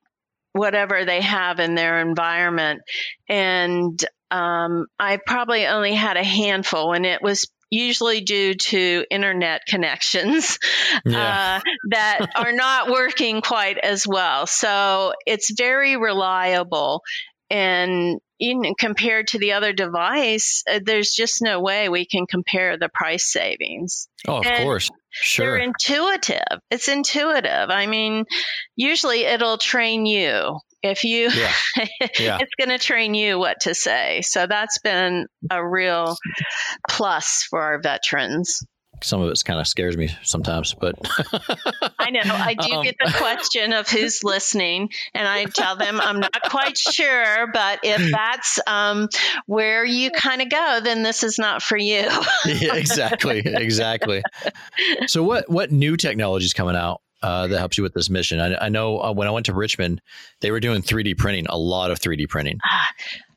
whatever 0.52 1.04
they 1.04 1.20
have 1.20 1.60
in 1.60 1.74
their 1.74 2.00
environment. 2.00 2.80
And 3.28 4.02
um, 4.30 4.86
I 4.98 5.18
probably 5.24 5.66
only 5.66 5.94
had 5.94 6.16
a 6.16 6.24
handful, 6.24 6.92
and 6.92 7.06
it 7.06 7.22
was 7.22 7.46
usually 7.70 8.20
due 8.20 8.54
to 8.54 9.04
internet 9.10 9.62
connections 9.66 10.58
yeah. 11.04 11.58
uh, 11.58 11.70
that 11.90 12.26
are 12.34 12.52
not 12.52 12.90
working 12.90 13.42
quite 13.42 13.78
as 13.78 14.06
well. 14.06 14.46
So 14.46 15.12
it's 15.26 15.50
very 15.50 15.96
reliable. 15.96 17.02
And 17.50 18.20
you 18.38 18.60
know, 18.60 18.74
compared 18.78 19.28
to 19.28 19.38
the 19.38 19.52
other 19.52 19.72
device, 19.72 20.62
uh, 20.70 20.80
there's 20.84 21.10
just 21.10 21.42
no 21.42 21.60
way 21.60 21.88
we 21.88 22.06
can 22.06 22.26
compare 22.26 22.78
the 22.78 22.88
price 22.88 23.30
savings. 23.30 24.08
Oh, 24.26 24.38
of 24.38 24.46
and 24.46 24.64
course. 24.64 24.90
Sure. 25.10 25.58
They're 25.58 25.66
intuitive. 25.66 26.60
It's 26.70 26.88
intuitive. 26.88 27.70
I 27.70 27.86
mean, 27.86 28.26
usually 28.76 29.24
it'll 29.24 29.58
train 29.58 30.06
you. 30.06 30.58
If 30.82 31.04
you, 31.04 31.30
yeah. 31.30 31.52
yeah. 32.18 32.38
it's 32.40 32.54
going 32.56 32.70
to 32.70 32.78
train 32.78 33.14
you 33.14 33.38
what 33.38 33.60
to 33.62 33.74
say. 33.74 34.22
So 34.22 34.46
that's 34.46 34.78
been 34.78 35.26
a 35.50 35.66
real 35.66 36.16
plus 36.88 37.46
for 37.50 37.60
our 37.60 37.80
veterans 37.80 38.62
some 39.02 39.20
of 39.20 39.30
it 39.30 39.42
kind 39.44 39.60
of 39.60 39.66
scares 39.66 39.96
me 39.96 40.10
sometimes, 40.22 40.74
but 40.74 40.94
I 41.98 42.10
know 42.10 42.20
I 42.24 42.54
do 42.54 42.72
um, 42.74 42.84
get 42.84 42.96
the 42.98 43.12
question 43.16 43.72
of 43.72 43.88
who's 43.88 44.24
listening, 44.24 44.90
and 45.14 45.26
I 45.26 45.44
tell 45.44 45.76
them 45.76 46.00
I'm 46.00 46.20
not 46.20 46.42
quite 46.44 46.76
sure, 46.76 47.46
but 47.52 47.80
if 47.82 48.10
that's 48.12 48.58
um, 48.66 49.08
where 49.46 49.84
you 49.84 50.10
kind 50.10 50.42
of 50.42 50.50
go, 50.50 50.80
then 50.82 51.02
this 51.02 51.22
is 51.22 51.38
not 51.38 51.62
for 51.62 51.76
you. 51.76 52.08
yeah, 52.46 52.74
exactly, 52.74 53.42
exactly. 53.44 54.22
So, 55.06 55.22
what 55.22 55.48
what 55.48 55.70
new 55.70 55.96
technology 55.96 56.46
is 56.46 56.52
coming 56.52 56.76
out 56.76 57.00
uh, 57.22 57.46
that 57.46 57.58
helps 57.58 57.78
you 57.78 57.82
with 57.82 57.94
this 57.94 58.10
mission? 58.10 58.40
I, 58.40 58.66
I 58.66 58.68
know 58.68 59.00
uh, 59.00 59.12
when 59.12 59.28
I 59.28 59.30
went 59.30 59.46
to 59.46 59.54
Richmond, 59.54 60.00
they 60.40 60.50
were 60.50 60.60
doing 60.60 60.82
3D 60.82 61.16
printing, 61.16 61.46
a 61.48 61.58
lot 61.58 61.90
of 61.90 61.98
3D 61.98 62.28
printing. 62.28 62.58
Ah, 62.64 62.88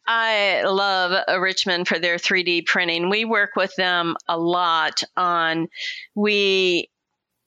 I 0.08 0.64
love 0.64 1.40
Richmond 1.40 1.88
for 1.88 2.00
their 2.00 2.18
3D 2.18 2.66
printing. 2.66 3.10
We 3.10 3.26
work 3.26 3.52
with 3.56 3.74
them 3.76 4.16
a 4.28 4.38
lot 4.38 5.04
on, 5.16 5.68
we 6.16 6.90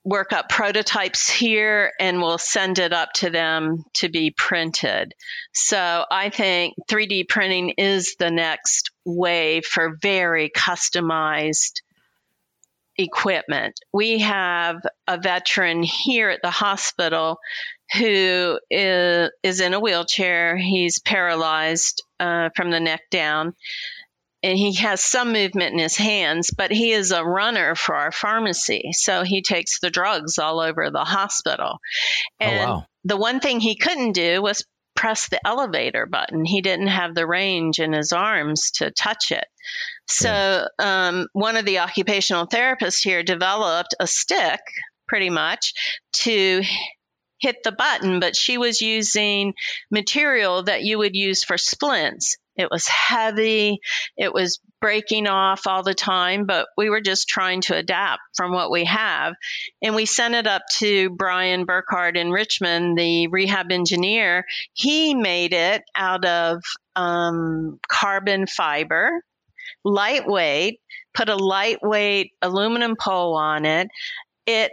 work 0.05 0.33
up 0.33 0.49
prototypes 0.51 1.31
here 1.31 1.93
and 1.99 2.21
we'll 2.21 2.39
send 2.39 2.79
it 2.79 2.93
up 2.93 3.13
to 3.15 3.31
them 3.31 3.85
to 3.95 4.09
be 4.09 4.31
printed. 4.37 5.15
So 5.55 6.05
I 6.11 6.29
think 6.29 6.75
3D 6.91 7.29
printing 7.29 7.71
is 7.79 8.15
the 8.19 8.31
next 8.31 8.91
way 9.05 9.63
for 9.63 9.97
very 10.01 10.51
customized 10.51 11.81
equipment. 12.97 13.79
We 13.93 14.21
have 14.21 14.77
a 15.07 15.19
veteran 15.19 15.83
here 15.83 16.31
at 16.31 16.41
the 16.43 16.51
hospital 16.51 17.39
who 17.97 18.59
is, 18.71 19.31
is 19.43 19.61
in 19.61 19.75
a 19.75 19.81
wheelchair. 19.81 20.57
He's 20.57 21.01
paralyzed 21.01 22.03
uh, 22.21 22.51
from 22.57 22.71
the 22.71 22.81
neck 22.81 23.03
down. 23.11 23.55
And 24.43 24.59
he 24.59 24.75
has 24.75 25.03
some 25.03 25.33
movement 25.33 25.73
in 25.73 25.79
his 25.79 25.97
hands, 25.97 26.51
but 26.55 26.71
he 26.71 26.93
is 26.93 27.13
a 27.13 27.25
runner 27.25 27.75
for 27.75 27.95
our 27.95 28.13
pharmacy. 28.13 28.91
So 28.93 29.23
he 29.23 29.41
takes 29.41 29.81
the 29.81 29.89
drugs 29.89 30.39
all 30.39 30.61
over 30.61 30.91
the 30.91 31.05
hospital. 31.05 31.79
Oh, 31.79 32.45
and 32.45 32.61
oh, 32.61 32.75
wow. 32.75 32.87
the 33.05 33.17
one 33.17 33.41
thing 33.41 33.61
he 33.61 33.75
couldn't 33.75 34.13
do 34.13 34.43
was 34.43 34.63
press 35.05 35.29
the 35.29 35.47
elevator 35.47 36.07
button. 36.07 36.47
He 36.47 36.63
didn't 36.63 36.87
have 36.87 37.15
the 37.15 37.27
range 37.27 37.79
in 37.79 37.93
his 37.93 38.11
arms 38.11 38.71
to 38.77 38.91
touch 38.91 39.33
it. 39.33 39.45
So, 40.09 40.67
um, 40.79 41.27
one 41.35 41.59
of 41.59 41.67
the 41.67 41.81
occupational 41.81 42.47
therapists 42.47 43.03
here 43.03 43.23
developed 43.23 43.95
a 44.01 44.07
stick 44.07 44.61
pretty 45.07 45.29
much 45.29 45.75
to 46.21 46.63
hit 47.41 47.57
the 47.65 47.73
button, 47.73 48.21
but 48.21 48.37
she 48.37 48.59
was 48.59 48.81
using 48.81 49.55
material 49.91 50.63
that 50.65 50.83
you 50.83 50.99
would 50.99 51.15
use 51.15 51.45
for 51.45 51.59
splints. 51.59 52.37
It 52.57 52.71
was 52.71 52.87
heavy, 52.87 53.81
it 54.17 54.33
was 54.33 54.61
breaking 54.81 55.27
off 55.27 55.67
all 55.67 55.83
the 55.83 55.95
time, 55.95 56.47
but 56.47 56.69
we 56.77 56.89
were 56.89 57.01
just 57.01 57.27
trying 57.27 57.63
to 57.63 57.77
adapt 57.77 58.21
from 58.37 58.53
what 58.53 58.71
we 58.71 58.85
have. 58.85 59.35
And 59.83 59.97
we 59.97 60.07
sent 60.07 60.35
it 60.35 60.47
up 60.47 60.63
to 60.75 61.11
Brian 61.11 61.65
Burkhardt 61.65 62.17
in 62.17 62.31
Richmond, 62.31 62.97
the 62.97 63.27
rehab 63.27 63.73
engineer. 63.73 64.45
He 64.73 65.15
made 65.15 65.53
it 65.53 65.83
out 65.97 66.25
of 66.25 66.63
um, 66.95 67.81
carbon 67.89 68.47
fiber, 68.47 69.23
lightweight, 69.85 70.81
put 71.13 71.29
a 71.29 71.37
lightweight 71.37 72.31
aluminum 72.41 72.95
pole 73.01 73.37
on 73.37 73.65
it, 73.65 73.89
it 74.47 74.73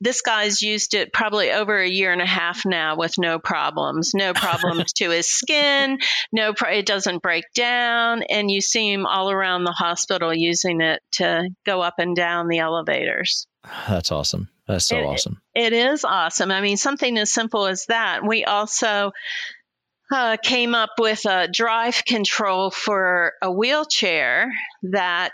this 0.00 0.20
guy's 0.20 0.62
used 0.62 0.94
it 0.94 1.12
probably 1.12 1.52
over 1.52 1.78
a 1.78 1.88
year 1.88 2.12
and 2.12 2.20
a 2.20 2.26
half 2.26 2.64
now 2.64 2.96
with 2.96 3.12
no 3.18 3.38
problems. 3.38 4.12
No 4.14 4.32
problems 4.34 4.92
to 4.94 5.10
his 5.10 5.28
skin 5.28 5.98
no 6.32 6.54
it 6.70 6.86
doesn't 6.86 7.22
break 7.22 7.44
down 7.54 8.22
and 8.22 8.50
you 8.50 8.60
see 8.60 8.92
him 8.92 9.06
all 9.06 9.30
around 9.30 9.64
the 9.64 9.72
hospital 9.72 10.34
using 10.34 10.80
it 10.80 11.00
to 11.12 11.48
go 11.64 11.80
up 11.80 11.94
and 11.98 12.16
down 12.16 12.48
the 12.48 12.58
elevators. 12.58 13.46
That's 13.88 14.10
awesome. 14.10 14.48
That's 14.66 14.86
so 14.86 14.98
it, 14.98 15.04
awesome. 15.04 15.40
it 15.54 15.72
is 15.72 16.04
awesome. 16.04 16.50
I 16.50 16.60
mean 16.60 16.76
something 16.76 17.16
as 17.18 17.32
simple 17.32 17.66
as 17.66 17.86
that 17.86 18.26
we 18.26 18.44
also 18.44 19.12
uh, 20.12 20.36
came 20.42 20.74
up 20.74 20.90
with 20.98 21.24
a 21.24 21.48
drive 21.48 22.04
control 22.04 22.70
for 22.70 23.32
a 23.40 23.50
wheelchair 23.50 24.52
that 24.82 25.32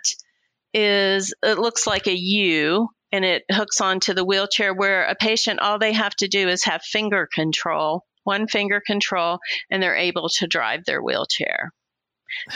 is 0.74 1.34
it 1.42 1.58
looks 1.58 1.86
like 1.86 2.06
a 2.06 2.16
U 2.16 2.88
and 3.12 3.24
it 3.24 3.44
hooks 3.50 3.80
onto 3.80 4.14
the 4.14 4.24
wheelchair 4.24 4.74
where 4.74 5.04
a 5.04 5.14
patient 5.14 5.60
all 5.60 5.78
they 5.78 5.92
have 5.92 6.14
to 6.16 6.28
do 6.28 6.48
is 6.48 6.64
have 6.64 6.82
finger 6.82 7.28
control 7.32 8.04
one 8.24 8.46
finger 8.46 8.82
control 8.84 9.38
and 9.70 9.82
they're 9.82 9.96
able 9.96 10.28
to 10.28 10.46
drive 10.46 10.84
their 10.84 11.02
wheelchair 11.02 11.72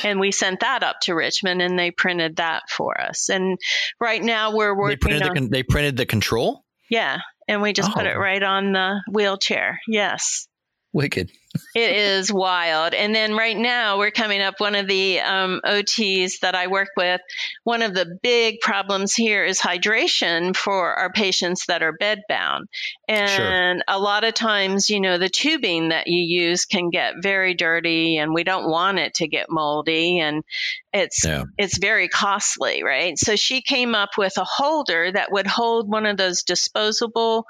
and 0.05 0.21
we 0.21 0.31
sent 0.31 0.61
that 0.61 0.83
up 0.83 0.97
to 1.01 1.15
richmond 1.15 1.63
and 1.63 1.79
they 1.79 1.91
printed 1.91 2.37
that 2.37 2.63
for 2.69 3.01
us 3.01 3.29
and 3.29 3.59
right 4.01 4.23
now 4.23 4.55
we're 4.55 4.77
working 4.77 4.99
they 5.11 5.19
printed, 5.19 5.39
on, 5.39 5.45
the, 5.45 5.49
they 5.49 5.63
printed 5.63 5.97
the 5.97 6.07
control 6.07 6.65
yeah 6.91 7.19
and 7.49 7.63
we 7.63 7.73
just 7.73 7.91
oh. 7.91 7.95
put 7.95 8.07
it 8.07 8.15
oh. 8.17 8.21
right 8.21 8.43
on 8.43 8.73
the 8.73 9.01
wheelchair 9.11 9.81
yes 9.89 10.47
wicked 10.93 11.31
it 11.75 11.97
is 11.97 12.33
wild. 12.33 12.95
And 12.95 13.15
then 13.15 13.37
right 13.37 13.57
now, 13.57 13.99
we're 13.99 14.11
coming 14.11 14.41
up 14.41 14.55
one 14.59 14.75
of 14.75 14.87
the 14.87 15.21
um, 15.21 15.61
OTs 15.65 16.41
that 16.41 16.55
I 16.55 16.69
work 16.69 16.89
with. 16.97 17.21
One 17.65 17.83
of 17.83 17.95
the 17.95 18.19
big 18.23 18.61
problems 18.61 19.15
here 19.15 19.45
is 19.45 19.59
hydration 19.59 20.57
for 20.57 20.95
our 20.95 21.13
patients 21.13 21.67
that 21.67 21.83
are 21.83 21.97
bedbound. 21.97 22.67
And 23.07 23.79
sure. 23.79 23.85
a 23.89 23.99
lot 23.99 24.25
of 24.25 24.35
times, 24.35 24.89
you 24.89 25.01
know, 25.01 25.19
the 25.19 25.29
tubing 25.29 25.91
that 25.91 26.07
you 26.07 26.23
use 26.23 26.65
can 26.65 26.91
get 26.91 27.17
very 27.23 27.55
dirty, 27.55 28.17
and 28.17 28.33
we 28.33 28.45
don't 28.45 28.69
want 28.69 28.99
it 28.99 29.15
to 29.15 29.29
get 29.29 29.51
moldy. 29.51 30.21
And 30.21 30.45
it's 30.93 31.25
yeah. 31.25 31.45
it's 31.59 31.79
very 31.79 32.09
costly, 32.09 32.83
right? 32.83 33.19
So 33.19 33.37
she 33.37 33.61
came 33.61 33.95
up 33.95 34.11
with 34.17 34.37
a 34.39 34.45
holder 34.45 35.13
that 35.13 35.33
would 35.33 35.47
hold 35.47 35.89
one 35.89 36.07
of 36.07 36.17
those 36.17 36.43
disposable 36.43 37.47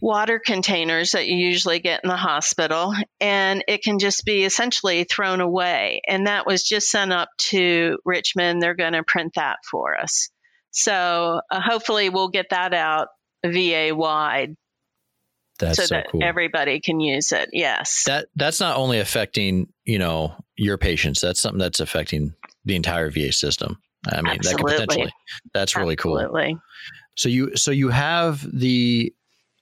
water 0.00 0.40
containers 0.44 1.12
that 1.12 1.26
you 1.26 1.36
usually 1.36 1.80
get 1.80 2.00
in 2.04 2.08
the 2.08 2.16
hospital, 2.16 2.94
and 3.20 3.64
it 3.68 3.82
can 3.82 3.98
just 3.98 4.24
be 4.24 4.44
essentially 4.44 5.04
thrown 5.04 5.40
away. 5.40 6.00
And 6.06 6.26
that 6.26 6.46
was 6.46 6.62
just 6.62 6.90
sent 6.90 7.12
up 7.12 7.28
to 7.50 7.98
Richmond. 8.04 8.62
They're 8.62 8.74
going 8.74 8.92
to 8.92 9.02
print 9.02 9.32
that 9.36 9.58
for 9.70 9.98
us. 9.98 10.30
So 10.70 11.40
uh, 11.50 11.60
hopefully, 11.60 12.10
we'll 12.10 12.28
get 12.28 12.50
that 12.50 12.74
out 12.74 13.08
VA 13.44 13.90
wide. 13.92 14.54
That's 15.58 15.76
so, 15.76 15.84
so 15.86 15.94
that 15.96 16.10
cool. 16.12 16.22
everybody 16.22 16.80
can 16.80 17.00
use 17.00 17.32
it. 17.32 17.50
Yes. 17.52 18.04
That 18.06 18.26
that's 18.36 18.60
not 18.60 18.76
only 18.76 19.00
affecting 19.00 19.68
you 19.84 19.98
know 19.98 20.34
your 20.56 20.78
patients. 20.78 21.20
That's 21.20 21.40
something 21.40 21.58
that's 21.58 21.80
affecting 21.80 22.34
the 22.64 22.76
entire 22.76 23.10
VA 23.10 23.32
system. 23.32 23.78
I 24.06 24.22
mean, 24.22 24.34
Absolutely. 24.34 24.72
that 24.72 24.78
could 24.78 24.88
potentially. 24.88 25.12
That's 25.52 25.76
really 25.76 25.94
Absolutely. 25.94 26.52
cool. 26.52 26.62
So 27.16 27.28
you 27.28 27.56
so 27.56 27.72
you 27.72 27.88
have 27.88 28.46
the 28.56 29.12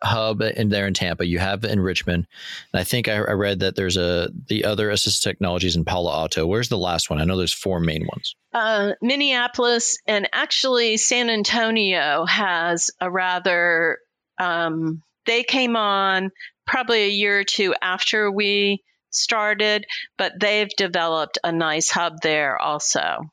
hub 0.03 0.43
in 0.43 0.69
there 0.69 0.87
in 0.87 0.95
Tampa. 0.95 1.27
You 1.27 1.39
have 1.39 1.65
in 1.65 1.81
Richmond, 1.81 2.27
and 2.73 2.81
I 2.81 2.85
think 2.85 3.09
I, 3.09 3.15
I, 3.15 3.33
read 3.33 3.61
that 3.61 3.77
there's 3.77 3.97
a 3.97 4.31
the 4.49 4.65
other 4.65 4.91
assistive 4.91 5.23
technologies 5.23 5.77
in 5.77 5.85
Palo 5.85 6.13
Alto. 6.13 6.47
Where's 6.47 6.69
the 6.69 6.79
last 6.79 7.11
one? 7.11 7.21
I 7.21 7.25
know 7.25 7.37
there's 7.37 7.53
four 7.53 7.81
main 7.81 8.07
ones. 8.07 8.35
Uh, 8.53 8.93
Minneapolis 9.01 9.99
and 10.07 10.29
actually 10.33 10.97
San 10.97 11.31
Antonio 11.31 12.25
has 12.27 12.91
a 13.01 13.11
rather. 13.11 13.99
Um, 14.39 15.03
they 15.25 15.43
came 15.43 15.77
on 15.77 16.31
probably 16.67 17.05
a 17.05 17.09
year 17.09 17.41
or 17.41 17.45
two 17.45 17.75
after 17.81 18.31
we 18.31 18.83
started, 19.11 19.87
but 20.19 20.33
they've 20.39 20.69
developed 20.77 21.39
a 21.43 21.53
nice 21.53 21.89
hub 21.89 22.21
there 22.23 22.61
also. 22.61 23.31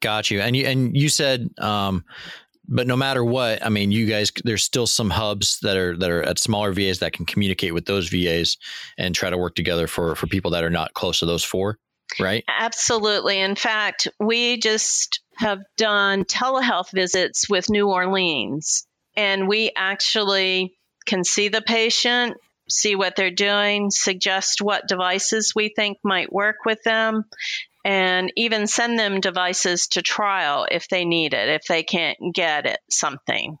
Got 0.00 0.30
you. 0.30 0.40
And 0.40 0.54
you 0.54 0.66
and 0.66 0.96
you 0.96 1.08
said 1.08 1.48
um, 1.58 2.04
but 2.68 2.86
no 2.86 2.96
matter 2.96 3.24
what, 3.24 3.64
I 3.64 3.68
mean, 3.68 3.92
you 3.92 4.06
guys, 4.06 4.32
there's 4.42 4.64
still 4.64 4.86
some 4.86 5.10
hubs 5.10 5.60
that 5.60 5.76
are 5.76 5.96
that 5.96 6.10
are 6.10 6.22
at 6.22 6.38
smaller 6.38 6.72
VAs 6.72 7.00
that 7.00 7.12
can 7.12 7.26
communicate 7.26 7.74
with 7.74 7.86
those 7.86 8.08
VAs 8.08 8.56
and 8.96 9.14
try 9.14 9.30
to 9.30 9.38
work 9.38 9.54
together 9.54 9.86
for 9.86 10.14
for 10.14 10.26
people 10.26 10.52
that 10.52 10.64
are 10.64 10.70
not 10.70 10.94
close 10.94 11.20
to 11.20 11.26
those 11.26 11.44
four, 11.44 11.78
right? 12.18 12.44
Absolutely. 12.48 13.40
In 13.40 13.54
fact, 13.54 14.08
we 14.18 14.56
just 14.56 15.20
have 15.36 15.60
done 15.76 16.24
telehealth 16.24 16.90
visits 16.92 17.48
with 17.48 17.70
New 17.70 17.88
Orleans, 17.88 18.86
and 19.16 19.48
we 19.48 19.72
actually 19.76 20.74
can 21.06 21.24
see 21.24 21.48
the 21.48 21.62
patient, 21.62 22.36
see 22.68 22.94
what 22.96 23.14
they're 23.16 23.30
doing, 23.30 23.90
suggest 23.90 24.62
what 24.62 24.88
devices 24.88 25.54
we 25.54 25.68
think 25.68 25.98
might 26.02 26.32
work 26.32 26.56
with 26.64 26.82
them, 26.82 27.24
and 27.84 28.32
even 28.36 28.66
send 28.66 28.98
them 28.98 29.20
devices 29.20 29.88
to 29.88 30.02
trial 30.02 30.66
if 30.70 30.88
they 30.88 31.04
need 31.04 31.34
it, 31.34 31.48
if 31.48 31.62
they 31.68 31.82
can't 31.82 32.18
get 32.34 32.66
it 32.66 32.80
something. 32.90 33.58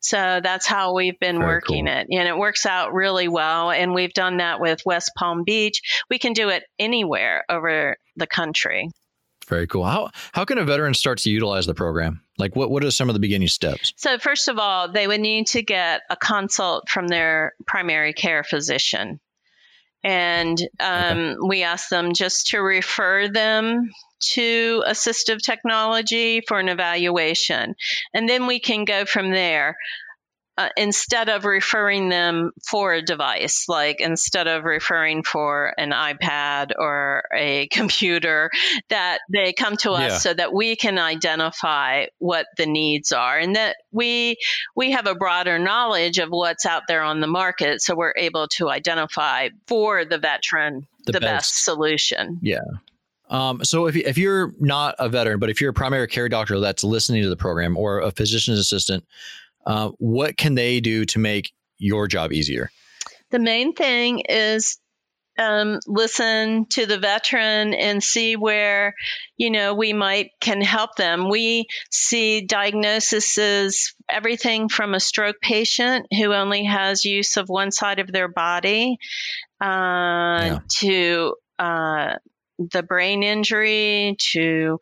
So 0.00 0.40
that's 0.40 0.66
how 0.66 0.94
we've 0.94 1.18
been 1.18 1.38
Very 1.38 1.54
working 1.54 1.86
cool. 1.86 1.94
it. 1.96 2.06
And 2.10 2.28
it 2.28 2.38
works 2.38 2.64
out 2.64 2.94
really 2.94 3.26
well. 3.26 3.72
And 3.72 3.92
we've 3.92 4.12
done 4.12 4.36
that 4.36 4.60
with 4.60 4.82
West 4.86 5.10
Palm 5.16 5.42
Beach. 5.44 5.80
We 6.08 6.18
can 6.18 6.32
do 6.32 6.48
it 6.50 6.62
anywhere 6.78 7.44
over 7.48 7.96
the 8.14 8.26
country. 8.28 8.88
Very 9.48 9.66
cool. 9.66 9.84
How 9.84 10.10
how 10.32 10.44
can 10.44 10.58
a 10.58 10.64
veteran 10.64 10.94
start 10.94 11.18
to 11.18 11.30
utilize 11.30 11.66
the 11.66 11.74
program? 11.74 12.20
Like 12.38 12.56
what 12.56 12.70
what 12.70 12.84
are 12.84 12.90
some 12.90 13.08
of 13.08 13.14
the 13.14 13.20
beginning 13.20 13.48
steps? 13.48 13.92
So, 13.96 14.18
first 14.18 14.48
of 14.48 14.58
all, 14.58 14.90
they 14.90 15.06
would 15.06 15.20
need 15.20 15.46
to 15.48 15.62
get 15.62 16.02
a 16.10 16.16
consult 16.16 16.88
from 16.88 17.06
their 17.06 17.54
primary 17.66 18.12
care 18.12 18.42
physician. 18.42 19.20
And 20.04 20.58
um, 20.78 21.36
we 21.46 21.62
ask 21.62 21.88
them 21.88 22.12
just 22.12 22.48
to 22.48 22.58
refer 22.58 23.28
them 23.28 23.90
to 24.32 24.82
assistive 24.86 25.40
technology 25.42 26.42
for 26.46 26.58
an 26.58 26.68
evaluation. 26.68 27.74
And 28.14 28.28
then 28.28 28.46
we 28.46 28.60
can 28.60 28.84
go 28.84 29.04
from 29.04 29.30
there. 29.30 29.76
Uh, 30.58 30.70
instead 30.78 31.28
of 31.28 31.44
referring 31.44 32.08
them 32.08 32.50
for 32.66 32.94
a 32.94 33.02
device, 33.02 33.66
like 33.68 34.00
instead 34.00 34.46
of 34.48 34.64
referring 34.64 35.22
for 35.22 35.74
an 35.76 35.90
iPad 35.90 36.70
or 36.78 37.24
a 37.34 37.66
computer, 37.72 38.50
that 38.88 39.18
they 39.30 39.52
come 39.52 39.76
to 39.76 39.90
us 39.92 40.12
Yeah. 40.12 40.16
so 40.18 40.32
that 40.34 40.54
we 40.54 40.74
can 40.74 40.98
identify 40.98 42.06
what 42.18 42.46
the 42.56 42.64
needs 42.64 43.12
are 43.12 43.38
and 43.38 43.54
that 43.54 43.76
we 43.92 44.36
we 44.74 44.92
have 44.92 45.06
a 45.06 45.14
broader 45.14 45.58
knowledge 45.58 46.18
of 46.18 46.30
what's 46.30 46.64
out 46.64 46.84
there 46.88 47.02
on 47.02 47.20
the 47.20 47.26
market 47.26 47.82
so 47.82 47.94
we're 47.94 48.14
able 48.16 48.48
to 48.48 48.70
identify 48.70 49.48
for 49.66 50.04
the 50.06 50.16
veteran 50.18 50.86
The 51.04 51.12
the, 51.12 51.20
best. 51.20 51.52
best 51.52 51.64
solution. 51.64 52.38
Yeah. 52.42 52.60
Um, 53.28 53.62
so 53.64 53.86
if, 53.86 53.96
if 53.96 54.16
you're 54.16 54.52
not 54.60 54.94
a 54.98 55.08
veteran, 55.08 55.38
but 55.40 55.50
if 55.50 55.60
you're 55.60 55.70
a 55.70 55.74
primary 55.74 56.06
care 56.06 56.28
doctor 56.28 56.60
that's 56.60 56.84
listening 56.84 57.22
to 57.24 57.28
the 57.28 57.36
program 57.36 57.76
or 57.76 57.98
a 58.00 58.10
physician's 58.12 58.58
assistant, 58.58 59.04
uh, 59.66 59.90
what 59.98 60.36
can 60.36 60.54
they 60.54 60.80
do 60.80 61.04
to 61.06 61.18
make 61.18 61.52
your 61.78 62.08
job 62.08 62.32
easier? 62.32 62.70
The 63.30 63.38
main 63.38 63.74
thing 63.74 64.22
is 64.28 64.78
um, 65.38 65.80
listen 65.86 66.66
to 66.70 66.86
the 66.86 66.98
veteran 66.98 67.74
and 67.74 68.02
see 68.02 68.36
where 68.36 68.94
you 69.36 69.50
know 69.50 69.74
we 69.74 69.92
might 69.92 70.30
can 70.40 70.62
help 70.62 70.96
them. 70.96 71.28
We 71.28 71.66
see 71.90 72.42
diagnoses 72.42 73.94
everything 74.08 74.68
from 74.68 74.94
a 74.94 75.00
stroke 75.00 75.36
patient 75.42 76.06
who 76.10 76.32
only 76.32 76.64
has 76.64 77.04
use 77.04 77.36
of 77.36 77.48
one 77.48 77.70
side 77.70 77.98
of 77.98 78.10
their 78.10 78.28
body 78.28 78.96
uh, 79.60 80.60
to 80.78 81.34
uh, 81.58 82.14
the 82.58 82.82
brain 82.82 83.22
injury 83.22 84.16
to 84.18 84.78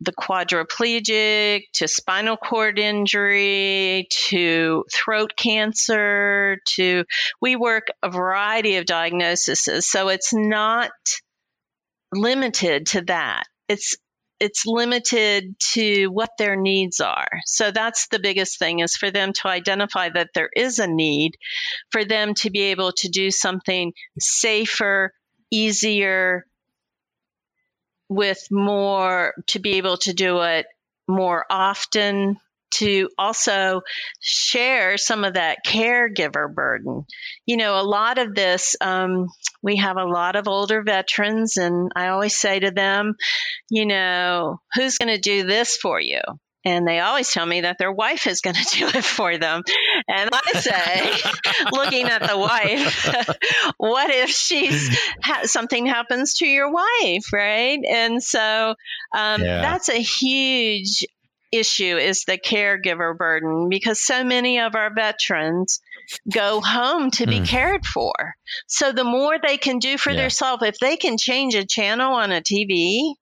the 0.00 0.12
quadriplegic 0.12 1.62
to 1.74 1.88
spinal 1.88 2.36
cord 2.36 2.78
injury 2.78 4.06
to 4.10 4.84
throat 4.92 5.32
cancer 5.36 6.58
to 6.64 7.04
we 7.40 7.56
work 7.56 7.88
a 8.02 8.10
variety 8.10 8.76
of 8.76 8.86
diagnoses. 8.86 9.86
So 9.86 10.08
it's 10.08 10.34
not 10.34 10.90
limited 12.12 12.86
to 12.86 13.02
that. 13.02 13.44
It's 13.68 13.96
it's 14.40 14.66
limited 14.66 15.54
to 15.72 16.08
what 16.08 16.30
their 16.38 16.56
needs 16.56 17.00
are. 17.00 17.28
So 17.46 17.70
that's 17.70 18.08
the 18.08 18.18
biggest 18.18 18.58
thing 18.58 18.80
is 18.80 18.96
for 18.96 19.10
them 19.10 19.32
to 19.34 19.48
identify 19.48 20.10
that 20.10 20.30
there 20.34 20.50
is 20.54 20.80
a 20.80 20.88
need 20.88 21.36
for 21.90 22.04
them 22.04 22.34
to 22.34 22.50
be 22.50 22.62
able 22.62 22.92
to 22.92 23.08
do 23.08 23.30
something 23.30 23.92
safer 24.18 25.12
easier 25.50 26.44
with 28.08 28.46
more 28.50 29.34
to 29.48 29.58
be 29.58 29.76
able 29.76 29.96
to 29.98 30.12
do 30.12 30.40
it 30.42 30.66
more 31.08 31.44
often 31.50 32.38
to 32.74 33.08
also 33.16 33.82
share 34.20 34.98
some 34.98 35.24
of 35.24 35.34
that 35.34 35.58
caregiver 35.64 36.52
burden. 36.52 37.04
You 37.46 37.56
know, 37.56 37.80
a 37.80 37.82
lot 37.82 38.18
of 38.18 38.34
this, 38.34 38.74
um, 38.80 39.28
we 39.62 39.76
have 39.76 39.96
a 39.96 40.04
lot 40.04 40.34
of 40.34 40.48
older 40.48 40.82
veterans, 40.82 41.56
and 41.56 41.92
I 41.94 42.08
always 42.08 42.36
say 42.36 42.60
to 42.60 42.70
them, 42.70 43.14
you 43.70 43.86
know, 43.86 44.60
who's 44.74 44.98
going 44.98 45.14
to 45.14 45.20
do 45.20 45.46
this 45.46 45.76
for 45.76 46.00
you? 46.00 46.20
And 46.64 46.88
they 46.88 47.00
always 47.00 47.30
tell 47.30 47.44
me 47.44 47.60
that 47.60 47.76
their 47.78 47.92
wife 47.92 48.26
is 48.26 48.40
going 48.40 48.56
to 48.64 48.78
do 48.78 48.88
it 48.88 49.04
for 49.04 49.38
them. 49.38 49.62
And 50.08 50.30
I 50.32 50.52
say, 50.60 51.12
looking 51.72 52.06
at 52.08 52.26
the 52.26 52.36
wife, 52.38 53.06
what 53.78 54.10
if 54.10 54.30
she's 54.30 54.90
ha- 55.22 55.42
something 55.44 55.86
happens 55.86 56.34
to 56.38 56.46
your 56.46 56.70
wife, 56.70 57.32
right? 57.32 57.78
And 57.88 58.22
so 58.22 58.74
um, 59.14 59.40
Yeah. 59.42 59.62
that's 59.62 59.88
a 59.88 60.00
huge 60.00 61.06
issue 61.52 61.96
is 61.96 62.24
the 62.24 62.36
caregiver 62.36 63.16
burden 63.16 63.68
because 63.68 64.00
so 64.00 64.24
many 64.24 64.58
of 64.60 64.74
our 64.74 64.92
veterans 64.92 65.80
go 66.32 66.60
home 66.60 67.10
to 67.12 67.26
be 67.26 67.40
Mm. 67.40 67.48
cared 67.48 67.86
for. 67.86 68.12
So 68.66 68.92
the 68.92 69.04
more 69.04 69.38
they 69.38 69.56
can 69.56 69.78
do 69.78 69.96
for 69.96 70.12
Yeah. 70.12 70.22
themselves, 70.22 70.62
if 70.64 70.78
they 70.78 70.96
can 70.96 71.16
change 71.16 71.54
a 71.54 71.64
channel 71.64 72.12
on 72.14 72.32
a 72.32 72.42
TV, 72.42 73.14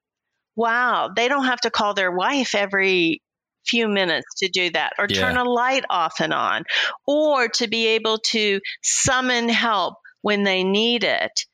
wow, 0.56 1.10
they 1.14 1.28
don't 1.28 1.44
have 1.44 1.60
to 1.62 1.70
call 1.70 1.94
their 1.94 2.10
wife 2.10 2.54
every 2.54 3.22
few 3.66 3.88
minutes 3.88 4.26
to 4.38 4.48
do 4.48 4.70
that 4.70 4.92
or 4.98 5.06
Yeah. 5.08 5.20
turn 5.20 5.36
a 5.36 5.44
light 5.44 5.84
off 5.90 6.20
and 6.20 6.32
on 6.32 6.64
or 7.06 7.48
to 7.48 7.68
be 7.68 7.88
able 7.88 8.18
to 8.18 8.60
summon 8.82 9.48
help 9.48 9.94
when 10.22 10.42
they 10.44 10.64
need 10.64 11.04
it 11.04 11.44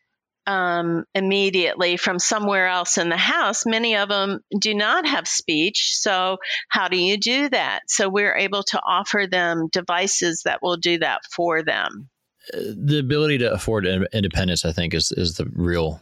um, 0.47 1.05
immediately 1.15 1.99
from 1.99 2.19
somewhere 2.19 2.69
else 2.69 2.97
in 2.97 3.11
the 3.11 3.19
house. 3.19 3.67
Many 3.67 3.97
of 3.97 4.09
them 4.09 4.41
do 4.59 4.75
not 4.75 5.07
have 5.07 5.29
speech. 5.29 5.91
So, 5.99 6.39
how 6.71 6.89
do 6.89 6.97
you 6.97 7.19
do 7.19 7.51
that? 7.51 7.83
So, 7.89 8.09
we're 8.09 8.35
able 8.35 8.63
to 8.63 8.81
offer 8.81 9.27
them 9.31 9.69
devices 9.71 10.43
that 10.47 10.61
will 10.63 10.79
do 10.79 10.99
that 11.01 11.21
for 11.31 11.63
them. 11.63 12.09
the 12.55 12.99
ability 12.99 13.37
to 13.39 13.53
afford 13.53 13.85
independence, 13.87 14.65
I 14.65 14.73
think, 14.73 14.95
is 14.95 15.13
is 15.13 15.35
the 15.35 15.45
real, 15.53 16.01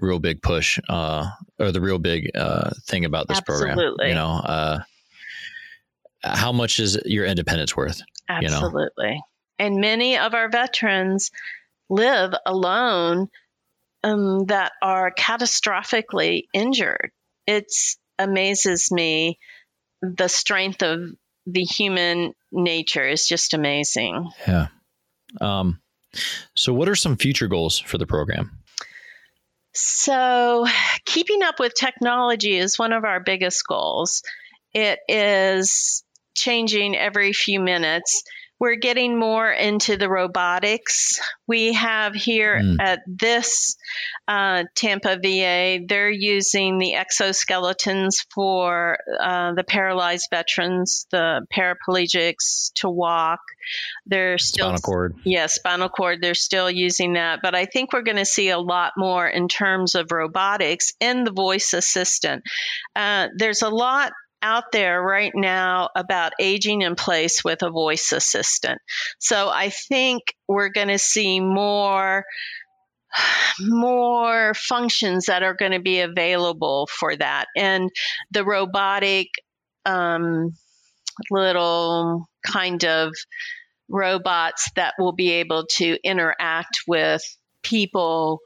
real 0.00 0.18
big 0.18 0.42
push, 0.42 0.80
uh, 0.88 1.30
or 1.60 1.70
the 1.70 1.80
real 1.80 2.00
big 2.00 2.32
uh, 2.34 2.70
thing 2.86 3.04
about 3.04 3.28
this 3.28 3.40
program. 3.40 3.78
Absolutely. 3.78 4.08
You 4.08 4.14
know, 4.14 4.30
uh, 4.30 4.78
how 6.22 6.52
much 6.52 6.78
is 6.78 6.98
your 7.04 7.24
independence 7.24 7.76
worth? 7.76 8.00
You 8.28 8.48
know? 8.48 8.56
Absolutely. 8.56 9.20
And 9.58 9.80
many 9.80 10.18
of 10.18 10.34
our 10.34 10.48
veterans 10.48 11.30
live 11.88 12.32
alone 12.46 13.28
um, 14.02 14.46
that 14.46 14.72
are 14.80 15.12
catastrophically 15.12 16.44
injured. 16.54 17.10
It 17.46 17.66
amazes 18.18 18.90
me 18.90 19.38
the 20.00 20.28
strength 20.28 20.82
of 20.82 21.00
the 21.46 21.64
human 21.64 22.32
nature 22.52 23.06
is 23.06 23.26
just 23.26 23.54
amazing. 23.54 24.30
Yeah. 24.46 24.68
Um, 25.40 25.80
so, 26.54 26.72
what 26.72 26.88
are 26.88 26.96
some 26.96 27.16
future 27.16 27.48
goals 27.48 27.78
for 27.78 27.98
the 27.98 28.06
program? 28.06 28.58
So, 29.72 30.66
keeping 31.04 31.42
up 31.42 31.60
with 31.60 31.74
technology 31.74 32.56
is 32.56 32.78
one 32.78 32.92
of 32.92 33.04
our 33.04 33.20
biggest 33.20 33.66
goals. 33.66 34.22
It 34.72 34.98
is 35.08 36.04
changing 36.34 36.96
every 36.96 37.32
few 37.32 37.60
minutes. 37.60 38.22
We're 38.58 38.76
getting 38.76 39.18
more 39.18 39.50
into 39.50 39.96
the 39.96 40.10
robotics. 40.10 41.18
We 41.48 41.72
have 41.72 42.14
here 42.14 42.60
Mm. 42.62 42.76
at 42.78 43.00
this 43.06 43.74
uh, 44.28 44.64
Tampa 44.76 45.16
VA, 45.16 45.78
they're 45.88 46.10
using 46.10 46.76
the 46.76 46.92
exoskeletons 46.94 48.26
for 48.34 48.98
uh, 49.18 49.54
the 49.54 49.64
paralyzed 49.64 50.28
veterans, 50.30 51.06
the 51.10 51.40
paraplegics 51.50 52.72
to 52.74 52.90
walk. 52.90 53.40
They're 54.04 54.36
still 54.36 54.66
Spinal 54.66 54.80
cord. 54.82 55.14
Yes, 55.24 55.54
spinal 55.54 55.88
cord, 55.88 56.20
they're 56.20 56.34
still 56.34 56.70
using 56.70 57.14
that. 57.14 57.40
But 57.42 57.54
I 57.54 57.64
think 57.64 57.94
we're 57.94 58.02
going 58.02 58.16
to 58.18 58.26
see 58.26 58.50
a 58.50 58.58
lot 58.58 58.92
more 58.96 59.26
in 59.26 59.48
terms 59.48 59.94
of 59.94 60.12
robotics 60.12 60.92
and 61.00 61.26
the 61.26 61.32
voice 61.32 61.72
assistant. 61.72 62.42
Uh, 62.94 63.28
there's 63.36 63.62
a 63.62 63.70
lot 63.70 64.12
out 64.42 64.72
there 64.72 65.02
right 65.02 65.32
now 65.34 65.90
about 65.94 66.32
aging 66.40 66.82
in 66.82 66.94
place 66.94 67.44
with 67.44 67.62
a 67.62 67.70
voice 67.70 68.12
assistant. 68.12 68.80
So 69.18 69.48
I 69.48 69.70
think 69.70 70.22
we're 70.48 70.70
going 70.70 70.88
to 70.88 70.98
see 70.98 71.40
more 71.40 72.24
more 73.60 74.54
functions 74.54 75.26
that 75.26 75.42
are 75.42 75.54
going 75.54 75.72
to 75.72 75.80
be 75.80 76.00
available 76.00 76.88
for 76.90 77.16
that 77.16 77.46
and 77.56 77.90
the 78.30 78.44
robotic 78.44 79.26
um, 79.84 80.52
little 81.30 82.26
kind 82.46 82.84
of 82.84 83.12
robots 83.88 84.70
that 84.76 84.94
will 84.98 85.12
be 85.12 85.32
able 85.32 85.66
to 85.66 85.98
interact 86.04 86.82
with 86.86 87.22
people 87.62 88.40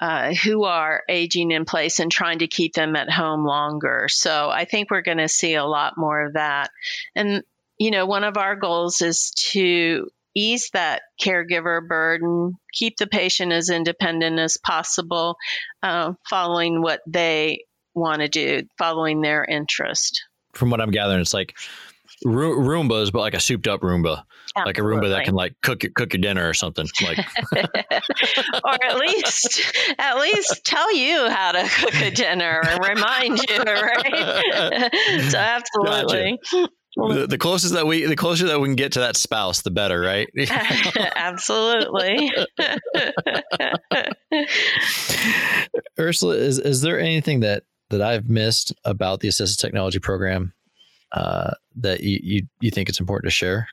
uh, 0.00 0.34
who 0.34 0.64
are 0.64 1.02
aging 1.08 1.50
in 1.50 1.64
place 1.64 2.00
and 2.00 2.12
trying 2.12 2.40
to 2.40 2.46
keep 2.46 2.74
them 2.74 2.96
at 2.96 3.10
home 3.10 3.44
longer. 3.44 4.06
So 4.08 4.50
I 4.50 4.64
think 4.64 4.90
we're 4.90 5.02
going 5.02 5.18
to 5.18 5.28
see 5.28 5.54
a 5.54 5.64
lot 5.64 5.94
more 5.96 6.26
of 6.26 6.34
that. 6.34 6.70
And, 7.14 7.42
you 7.78 7.90
know, 7.90 8.06
one 8.06 8.24
of 8.24 8.36
our 8.36 8.56
goals 8.56 9.00
is 9.00 9.30
to 9.52 10.08
ease 10.34 10.68
that 10.74 11.02
caregiver 11.20 11.86
burden, 11.86 12.54
keep 12.72 12.98
the 12.98 13.06
patient 13.06 13.52
as 13.52 13.70
independent 13.70 14.38
as 14.38 14.58
possible, 14.58 15.36
uh, 15.82 16.12
following 16.28 16.82
what 16.82 17.00
they 17.06 17.64
want 17.94 18.20
to 18.20 18.28
do, 18.28 18.62
following 18.76 19.22
their 19.22 19.44
interest. 19.44 20.22
From 20.52 20.68
what 20.68 20.82
I'm 20.82 20.90
gathering, 20.90 21.20
it's 21.20 21.32
like 21.32 21.56
Roombas, 22.26 23.12
but 23.12 23.20
like 23.20 23.34
a 23.34 23.40
souped 23.40 23.68
up 23.68 23.80
Roomba, 23.80 24.22
Absolutely. 24.56 24.64
like 24.64 24.78
a 24.78 24.82
Roomba 24.82 25.10
that 25.10 25.24
can 25.24 25.34
like 25.34 25.54
cook 25.62 25.82
your, 25.82 25.92
cook 25.92 26.12
your 26.12 26.20
dinner 26.20 26.48
or 26.48 26.54
something, 26.54 26.86
like, 27.02 27.18
or 27.54 28.84
at 28.84 28.96
least 28.96 29.62
at 29.98 30.18
least 30.18 30.64
tell 30.64 30.94
you 30.94 31.28
how 31.30 31.52
to 31.52 31.68
cook 31.68 31.94
a 31.94 32.10
dinner 32.10 32.60
and 32.68 32.84
remind 32.84 33.38
you, 33.48 33.58
right? 33.58 34.90
so 35.30 35.38
absolutely. 35.38 36.38
Gotcha. 36.52 36.68
The, 36.96 37.26
the, 37.26 37.38
closest 37.38 37.74
that 37.74 37.86
we 37.86 38.06
the 38.06 38.16
closer 38.16 38.46
that 38.46 38.58
we 38.58 38.68
can 38.68 38.74
get 38.74 38.92
to 38.92 39.00
that 39.00 39.18
spouse 39.18 39.60
the 39.60 39.70
better 39.70 40.00
right 40.00 40.30
absolutely 41.14 42.32
ursula 46.00 46.36
is 46.36 46.58
is 46.58 46.80
there 46.80 46.98
anything 46.98 47.40
that 47.40 47.64
that 47.90 48.00
i've 48.00 48.30
missed 48.30 48.72
about 48.82 49.20
the 49.20 49.28
assistive 49.28 49.58
technology 49.58 49.98
program 49.98 50.54
uh, 51.12 51.52
that 51.76 52.00
you, 52.00 52.18
you 52.22 52.42
you 52.60 52.70
think 52.70 52.88
it's 52.88 53.00
important 53.00 53.30
to 53.30 53.34
share 53.34 53.68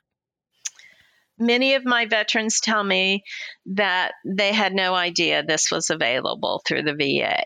many 1.36 1.74
of 1.74 1.84
my 1.84 2.06
veterans 2.06 2.60
tell 2.60 2.84
me 2.84 3.24
that 3.66 4.12
they 4.24 4.52
had 4.52 4.72
no 4.72 4.94
idea 4.94 5.42
this 5.42 5.70
was 5.70 5.90
available 5.90 6.62
through 6.64 6.82
the 6.82 6.94
va 6.94 7.42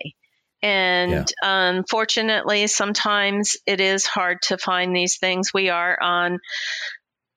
and 0.62 1.12
yeah. 1.12 1.24
unfortunately, 1.42 2.66
sometimes 2.66 3.57
it 3.64 3.81
is 3.81 4.07
hard 4.07 4.42
to 4.42 4.59
find 4.59 4.94
these 4.94 5.18
things. 5.18 5.55
We 5.55 5.68
are 5.68 5.96
on, 6.01 6.38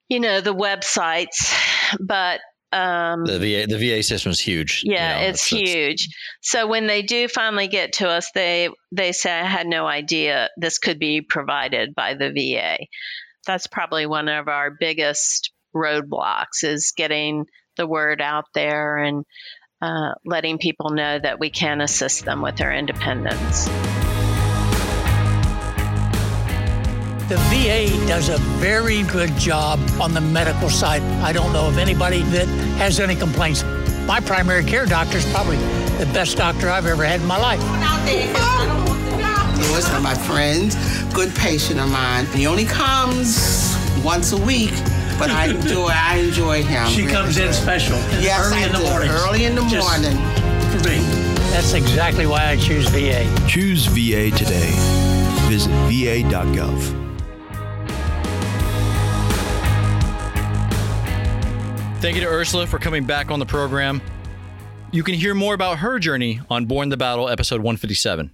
you 0.08 0.18
know, 0.20 0.40
the 0.40 0.54
websites, 0.54 1.54
but 2.00 2.40
um, 2.72 3.26
the 3.26 3.38
VA 3.38 3.66
the 3.66 3.78
VA 3.78 4.02
system 4.02 4.32
is 4.32 4.40
huge. 4.40 4.82
Yeah, 4.84 5.18
you 5.18 5.22
know, 5.22 5.28
it's, 5.30 5.42
it's 5.42 5.50
huge. 5.50 6.08
So 6.40 6.66
when 6.66 6.86
they 6.86 7.02
do 7.02 7.28
finally 7.28 7.68
get 7.68 7.94
to 7.94 8.08
us, 8.08 8.30
they 8.34 8.70
they 8.90 9.12
say 9.12 9.30
I 9.30 9.44
had 9.44 9.66
no 9.66 9.86
idea 9.86 10.48
this 10.56 10.78
could 10.78 10.98
be 10.98 11.20
provided 11.20 11.94
by 11.94 12.14
the 12.14 12.30
VA. 12.30 12.78
That's 13.46 13.66
probably 13.66 14.06
one 14.06 14.28
of 14.28 14.48
our 14.48 14.70
biggest 14.70 15.52
roadblocks 15.74 16.64
is 16.64 16.92
getting 16.96 17.46
the 17.76 17.86
word 17.86 18.20
out 18.20 18.46
there 18.54 18.98
and 18.98 19.24
uh, 19.80 20.12
letting 20.24 20.58
people 20.58 20.90
know 20.90 21.18
that 21.18 21.40
we 21.40 21.50
can 21.50 21.80
assist 21.80 22.24
them 22.24 22.40
with 22.40 22.56
their 22.56 22.72
independence. 22.72 23.68
The 27.28 27.36
VA 27.48 27.88
does 28.06 28.28
a 28.28 28.38
very 28.58 29.02
good 29.04 29.34
job 29.38 29.78
on 30.00 30.12
the 30.12 30.20
medical 30.20 30.68
side. 30.68 31.02
I 31.22 31.32
don't 31.32 31.52
know 31.52 31.66
of 31.68 31.78
anybody 31.78 32.22
that 32.24 32.46
has 32.78 33.00
any 33.00 33.14
complaints. 33.16 33.64
My 34.06 34.20
primary 34.20 34.64
care 34.64 34.86
doctor 34.86 35.18
is 35.18 35.32
probably 35.32 35.56
the 35.98 36.10
best 36.12 36.36
doctor 36.36 36.68
I've 36.68 36.86
ever 36.86 37.04
had 37.04 37.20
in 37.20 37.26
my 37.26 37.38
life. 37.38 37.60
Lewis, 39.58 39.88
one 39.88 39.96
of 39.96 40.02
my 40.02 40.14
friends, 40.14 40.76
good 41.14 41.34
patient 41.34 41.80
of 41.80 41.90
mine. 41.90 42.26
He 42.26 42.46
only 42.46 42.64
comes 42.64 43.76
once 44.04 44.32
a 44.32 44.36
week 44.36 44.72
but 45.18 45.30
I 45.30 45.46
enjoy 45.54 45.88
I 45.88 46.16
enjoy 46.16 46.62
him. 46.64 46.88
She 46.88 47.02
really 47.02 47.12
comes 47.12 47.38
in 47.38 47.52
special. 47.52 47.96
Yes, 48.20 48.46
early 48.46 48.62
I 48.62 48.66
in 48.66 48.72
the 48.72 48.78
do. 48.78 48.84
morning. 48.84 49.10
Early 49.10 49.44
in 49.44 49.54
the 49.54 49.62
Just 49.68 49.88
morning. 49.88 50.16
For 50.72 50.88
me. 50.88 50.98
That's 51.52 51.74
exactly 51.74 52.26
why 52.26 52.48
I 52.48 52.56
choose 52.56 52.88
VA. 52.88 53.24
Choose 53.46 53.86
VA 53.86 54.30
today. 54.36 54.72
Visit 55.48 55.70
va.gov. 55.86 57.11
Thank 62.02 62.16
you 62.16 62.22
to 62.22 62.28
Ursula 62.28 62.66
for 62.66 62.80
coming 62.80 63.04
back 63.04 63.30
on 63.30 63.38
the 63.38 63.46
program. 63.46 64.02
You 64.90 65.04
can 65.04 65.14
hear 65.14 65.34
more 65.34 65.54
about 65.54 65.78
her 65.78 66.00
journey 66.00 66.40
on 66.50 66.66
Borne 66.66 66.88
the 66.88 66.96
Battle, 66.96 67.28
episode 67.28 67.60
157. 67.60 68.32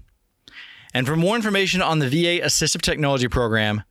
And 0.95 1.07
for 1.07 1.17
more 1.17 1.37
information 1.37 1.83
on 1.83 1.99
the 1.99 2.09
VA 2.09 2.43
Assistive 2.43 2.81
Technology 2.81 3.29
Program, 3.29 3.83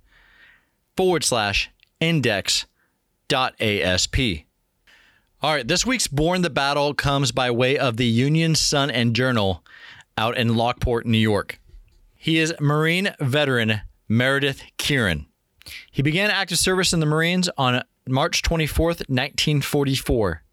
forward 0.97 1.23
slash 1.23 1.71
index 2.01 2.67
dot 3.29 3.55
ASP. 3.61 4.43
All 5.43 5.53
right, 5.53 5.67
this 5.67 5.85
week's 5.85 6.07
Borne 6.07 6.43
the 6.43 6.51
Battle 6.51 6.95
comes 6.95 7.33
by 7.33 7.51
way 7.51 7.77
of 7.77 7.97
the 7.97 8.07
Union 8.07 8.55
Sun 8.55 8.93
and 8.93 9.13
Journal 9.13 9.65
out 10.17 10.39
in 10.39 10.55
Lockport, 10.55 11.05
New 11.05 11.19
York. 11.19 11.59
He 12.15 12.39
is 12.39 12.55
Marine 12.61 13.13
veteran 13.19 13.81
Meredith 14.09 14.63
Kieran. 14.77 15.27
He 15.91 16.01
began 16.01 16.31
active 16.31 16.59
service 16.59 16.93
in 16.93 17.01
the 17.01 17.07
Marines 17.07 17.51
on 17.59 17.83
March 18.07 18.43
24th, 18.43 19.09
1944. 19.09 20.45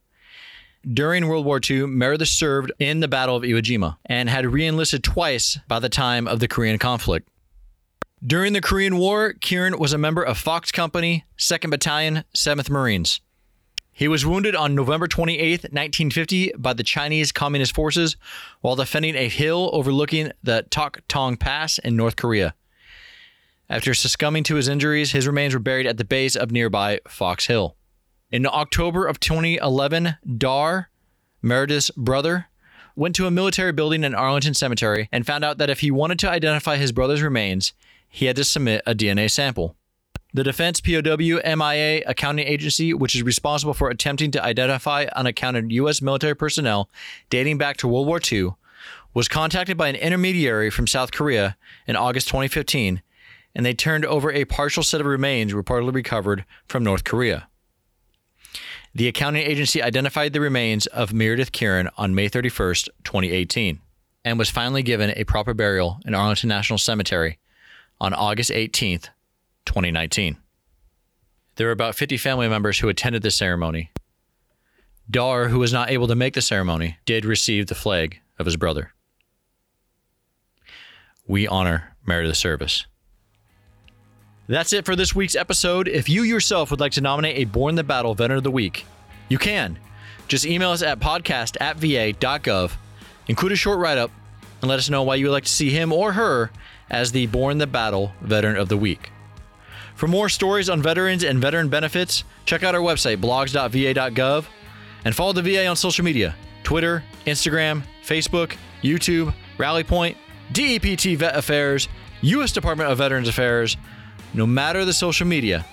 During 0.92 1.28
World 1.28 1.46
War 1.46 1.62
II, 1.64 1.86
Meredith 1.86 2.30
served 2.30 2.72
in 2.80 3.00
the 3.00 3.08
Battle 3.08 3.36
of 3.36 3.44
Iwo 3.44 3.62
Jima 3.62 3.98
and 4.08 4.28
had 4.28 4.48
reenlisted 4.48 5.04
twice 5.04 5.60
by 5.68 5.78
the 5.78 5.90
time 5.90 6.28
of 6.28 6.40
the 6.40 6.48
Korean 6.48 6.80
conflict. 6.80 7.30
During 8.26 8.54
the 8.54 8.62
Korean 8.62 8.98
War, 8.98 9.34
Kieran 9.34 9.78
was 9.78 9.94
a 9.94 10.00
member 10.00 10.24
of 10.24 10.40
Fox 10.40 10.72
Company, 10.72 11.26
2nd 11.38 11.70
Battalion, 11.70 12.24
7th 12.34 12.72
Marines. 12.72 13.22
He 14.00 14.08
was 14.08 14.26
wounded 14.26 14.56
on 14.56 14.76
November 14.76 15.10
28, 15.10 15.64
1950, 15.64 16.54
by 16.58 16.72
the 16.72 16.84
Chinese 16.84 17.34
Communist 17.34 17.76
forces 17.76 18.16
while 18.62 18.78
defending 18.78 19.18
a 19.18 19.28
hill 19.28 19.70
overlooking 19.74 20.32
the 20.42 20.66
Tok 20.70 21.02
Tong 21.10 21.36
Pass 21.36 21.80
in 21.80 21.98
North 21.98 22.16
Korea. 22.16 22.56
After 23.70 23.94
succumbing 23.94 24.46
to 24.46 24.56
his 24.56 24.70
injuries, 24.70 25.12
his 25.12 25.28
remains 25.28 25.54
were 25.54 25.60
buried 25.60 25.86
at 25.86 25.98
the 25.98 26.06
base 26.06 26.38
of 26.38 26.50
nearby 26.50 27.02
Fox 27.10 27.48
Hill. 27.48 27.76
In 28.32 28.46
October 28.46 29.06
of 29.06 29.20
2011, 29.20 30.16
Dar, 30.38 30.90
Meredith's 31.42 31.92
brother, 31.98 32.46
went 32.96 33.16
to 33.16 33.28
a 33.28 33.32
military 33.32 33.74
building 33.74 34.06
in 34.06 34.16
Arlington 34.16 34.54
Cemetery 34.54 35.10
and 35.12 35.28
found 35.28 35.44
out 35.44 35.58
that 35.58 35.70
if 35.70 35.82
he 35.82 35.92
wanted 35.92 36.20
to 36.20 36.30
identify 36.30 36.78
his 36.78 36.94
brother's 36.94 37.22
remains, 37.22 37.74
he 38.08 38.28
had 38.28 38.38
to 38.38 38.46
submit 38.46 38.82
a 38.88 38.96
DNA 38.96 39.30
sample. 39.30 39.76
The 40.32 40.44
Defense 40.44 40.80
POW 40.80 41.42
MIA 41.44 42.04
accounting 42.06 42.46
agency, 42.46 42.94
which 42.94 43.16
is 43.16 43.24
responsible 43.24 43.74
for 43.74 43.90
attempting 43.90 44.30
to 44.32 44.44
identify 44.44 45.08
unaccounted 45.16 45.72
U.S. 45.72 46.04
military 46.04 46.36
personnel 46.36 46.88
dating 47.32 47.58
back 47.58 47.78
to 47.78 47.88
World 47.88 48.06
War 48.06 48.22
II, 48.32 48.52
was 49.16 49.28
contacted 49.28 49.76
by 49.76 49.88
an 49.88 49.96
intermediary 49.96 50.70
from 50.70 50.86
South 50.86 51.12
Korea 51.12 51.58
in 51.88 51.96
August 51.96 52.28
2015, 52.28 53.02
and 53.56 53.66
they 53.66 53.74
turned 53.74 54.06
over 54.06 54.32
a 54.32 54.46
partial 54.46 54.84
set 54.84 55.02
of 55.02 55.08
remains 55.08 55.52
reportedly 55.52 55.96
recovered 55.96 56.46
from 56.68 56.84
North 56.84 57.04
Korea. 57.04 57.48
The 58.94 59.08
accounting 59.08 59.42
agency 59.42 59.82
identified 59.82 60.34
the 60.34 60.42
remains 60.42 60.86
of 60.88 61.12
Meredith 61.12 61.52
Kieran 61.52 61.90
on 61.98 62.14
May 62.14 62.28
31, 62.28 62.76
2018, 63.04 63.80
and 64.24 64.38
was 64.38 64.52
finally 64.52 64.84
given 64.84 65.12
a 65.16 65.24
proper 65.24 65.56
burial 65.56 66.00
in 66.06 66.14
Arlington 66.14 66.50
National 66.50 66.78
Cemetery 66.78 67.40
on 68.00 68.14
August 68.14 68.52
18th, 68.52 69.10
2019. 69.70 70.36
There 71.56 71.68
were 71.68 71.72
about 71.72 71.96
50 71.96 72.18
family 72.18 72.50
members 72.50 72.80
who 72.80 72.90
attended 72.90 73.22
the 73.22 73.30
ceremony. 73.30 73.92
Dar, 75.10 75.50
who 75.50 75.60
was 75.60 75.72
not 75.72 75.92
able 75.92 76.08
to 76.08 76.16
make 76.16 76.34
the 76.34 76.42
ceremony, 76.42 76.98
did 77.06 77.24
receive 77.24 77.68
the 77.68 77.76
flag 77.76 78.20
of 78.40 78.48
his 78.48 78.58
brother. 78.58 78.94
We 81.28 81.48
honor 81.48 81.96
Meredith's 82.06 82.40
service. 82.40 82.88
That's 84.48 84.74
it 84.74 84.86
for 84.86 84.96
this 84.96 85.14
week's 85.14 85.36
episode. 85.36 85.88
If 85.88 86.10
you 86.10 86.24
yourself 86.24 86.72
would 86.72 86.80
like 86.80 86.94
to 86.94 87.02
nominate 87.02 87.38
a 87.38 87.46
Borne 87.46 87.76
the 87.76 87.84
Battle 87.84 88.16
Veteran 88.16 88.38
of 88.38 88.44
the 88.44 88.52
Week, 88.52 88.86
you 89.28 89.38
can. 89.38 89.78
Just 90.28 90.48
email 90.48 90.72
us 90.72 90.82
at 90.82 91.00
podcast 91.00 91.58
at 91.62 91.78
va.gov, 91.78 92.72
include 93.28 93.52
a 93.52 93.56
short 93.56 93.78
write 93.78 94.00
up, 94.00 94.10
and 94.62 94.70
let 94.70 94.80
us 94.80 94.90
know 94.90 95.04
why 95.04 95.16
you 95.16 95.26
would 95.26 95.34
like 95.34 95.44
to 95.44 95.52
see 95.52 95.70
him 95.70 95.94
or 95.94 96.14
her 96.14 96.50
as 96.90 97.12
the 97.12 97.28
Borne 97.28 97.60
the 97.60 97.68
Battle 97.68 98.14
Veteran 98.22 98.58
of 98.58 98.70
the 98.70 98.78
Week. 98.78 99.12
For 100.00 100.08
more 100.08 100.30
stories 100.30 100.70
on 100.70 100.82
veterans 100.82 101.26
and 101.26 101.40
veteran 101.40 101.68
benefits, 101.68 102.24
check 102.46 102.64
out 102.64 102.74
our 102.74 102.80
website, 102.80 103.18
blogs.va.gov, 103.18 104.46
and 105.04 105.14
follow 105.14 105.34
the 105.34 105.42
VA 105.42 105.68
on 105.68 105.76
social 105.76 106.06
media 106.06 106.38
Twitter, 106.64 107.04
Instagram, 107.28 107.84
Facebook, 108.02 108.56
YouTube, 108.82 109.34
RallyPoint, 109.58 110.16
DEPT 110.54 111.18
Vet 111.18 111.36
Affairs, 111.36 111.90
U.S. 112.22 112.54
Department 112.54 112.90
of 112.90 112.98
Veterans 112.98 113.28
Affairs, 113.28 113.76
no 114.34 114.48
matter 114.48 114.86
the 114.86 114.94
social 114.94 115.28
media, 115.28 115.66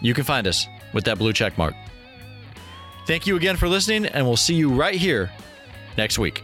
you 0.00 0.14
can 0.14 0.24
find 0.24 0.46
us 0.46 0.66
with 0.94 1.04
that 1.04 1.18
blue 1.18 1.34
check 1.34 1.58
mark. 1.58 1.74
Thank 3.06 3.26
you 3.26 3.36
again 3.36 3.58
for 3.58 3.68
listening, 3.68 4.06
and 4.06 4.24
we'll 4.24 4.38
see 4.38 4.54
you 4.54 4.70
right 4.72 4.94
here 4.94 5.30
next 5.98 6.18
week. 6.18 6.42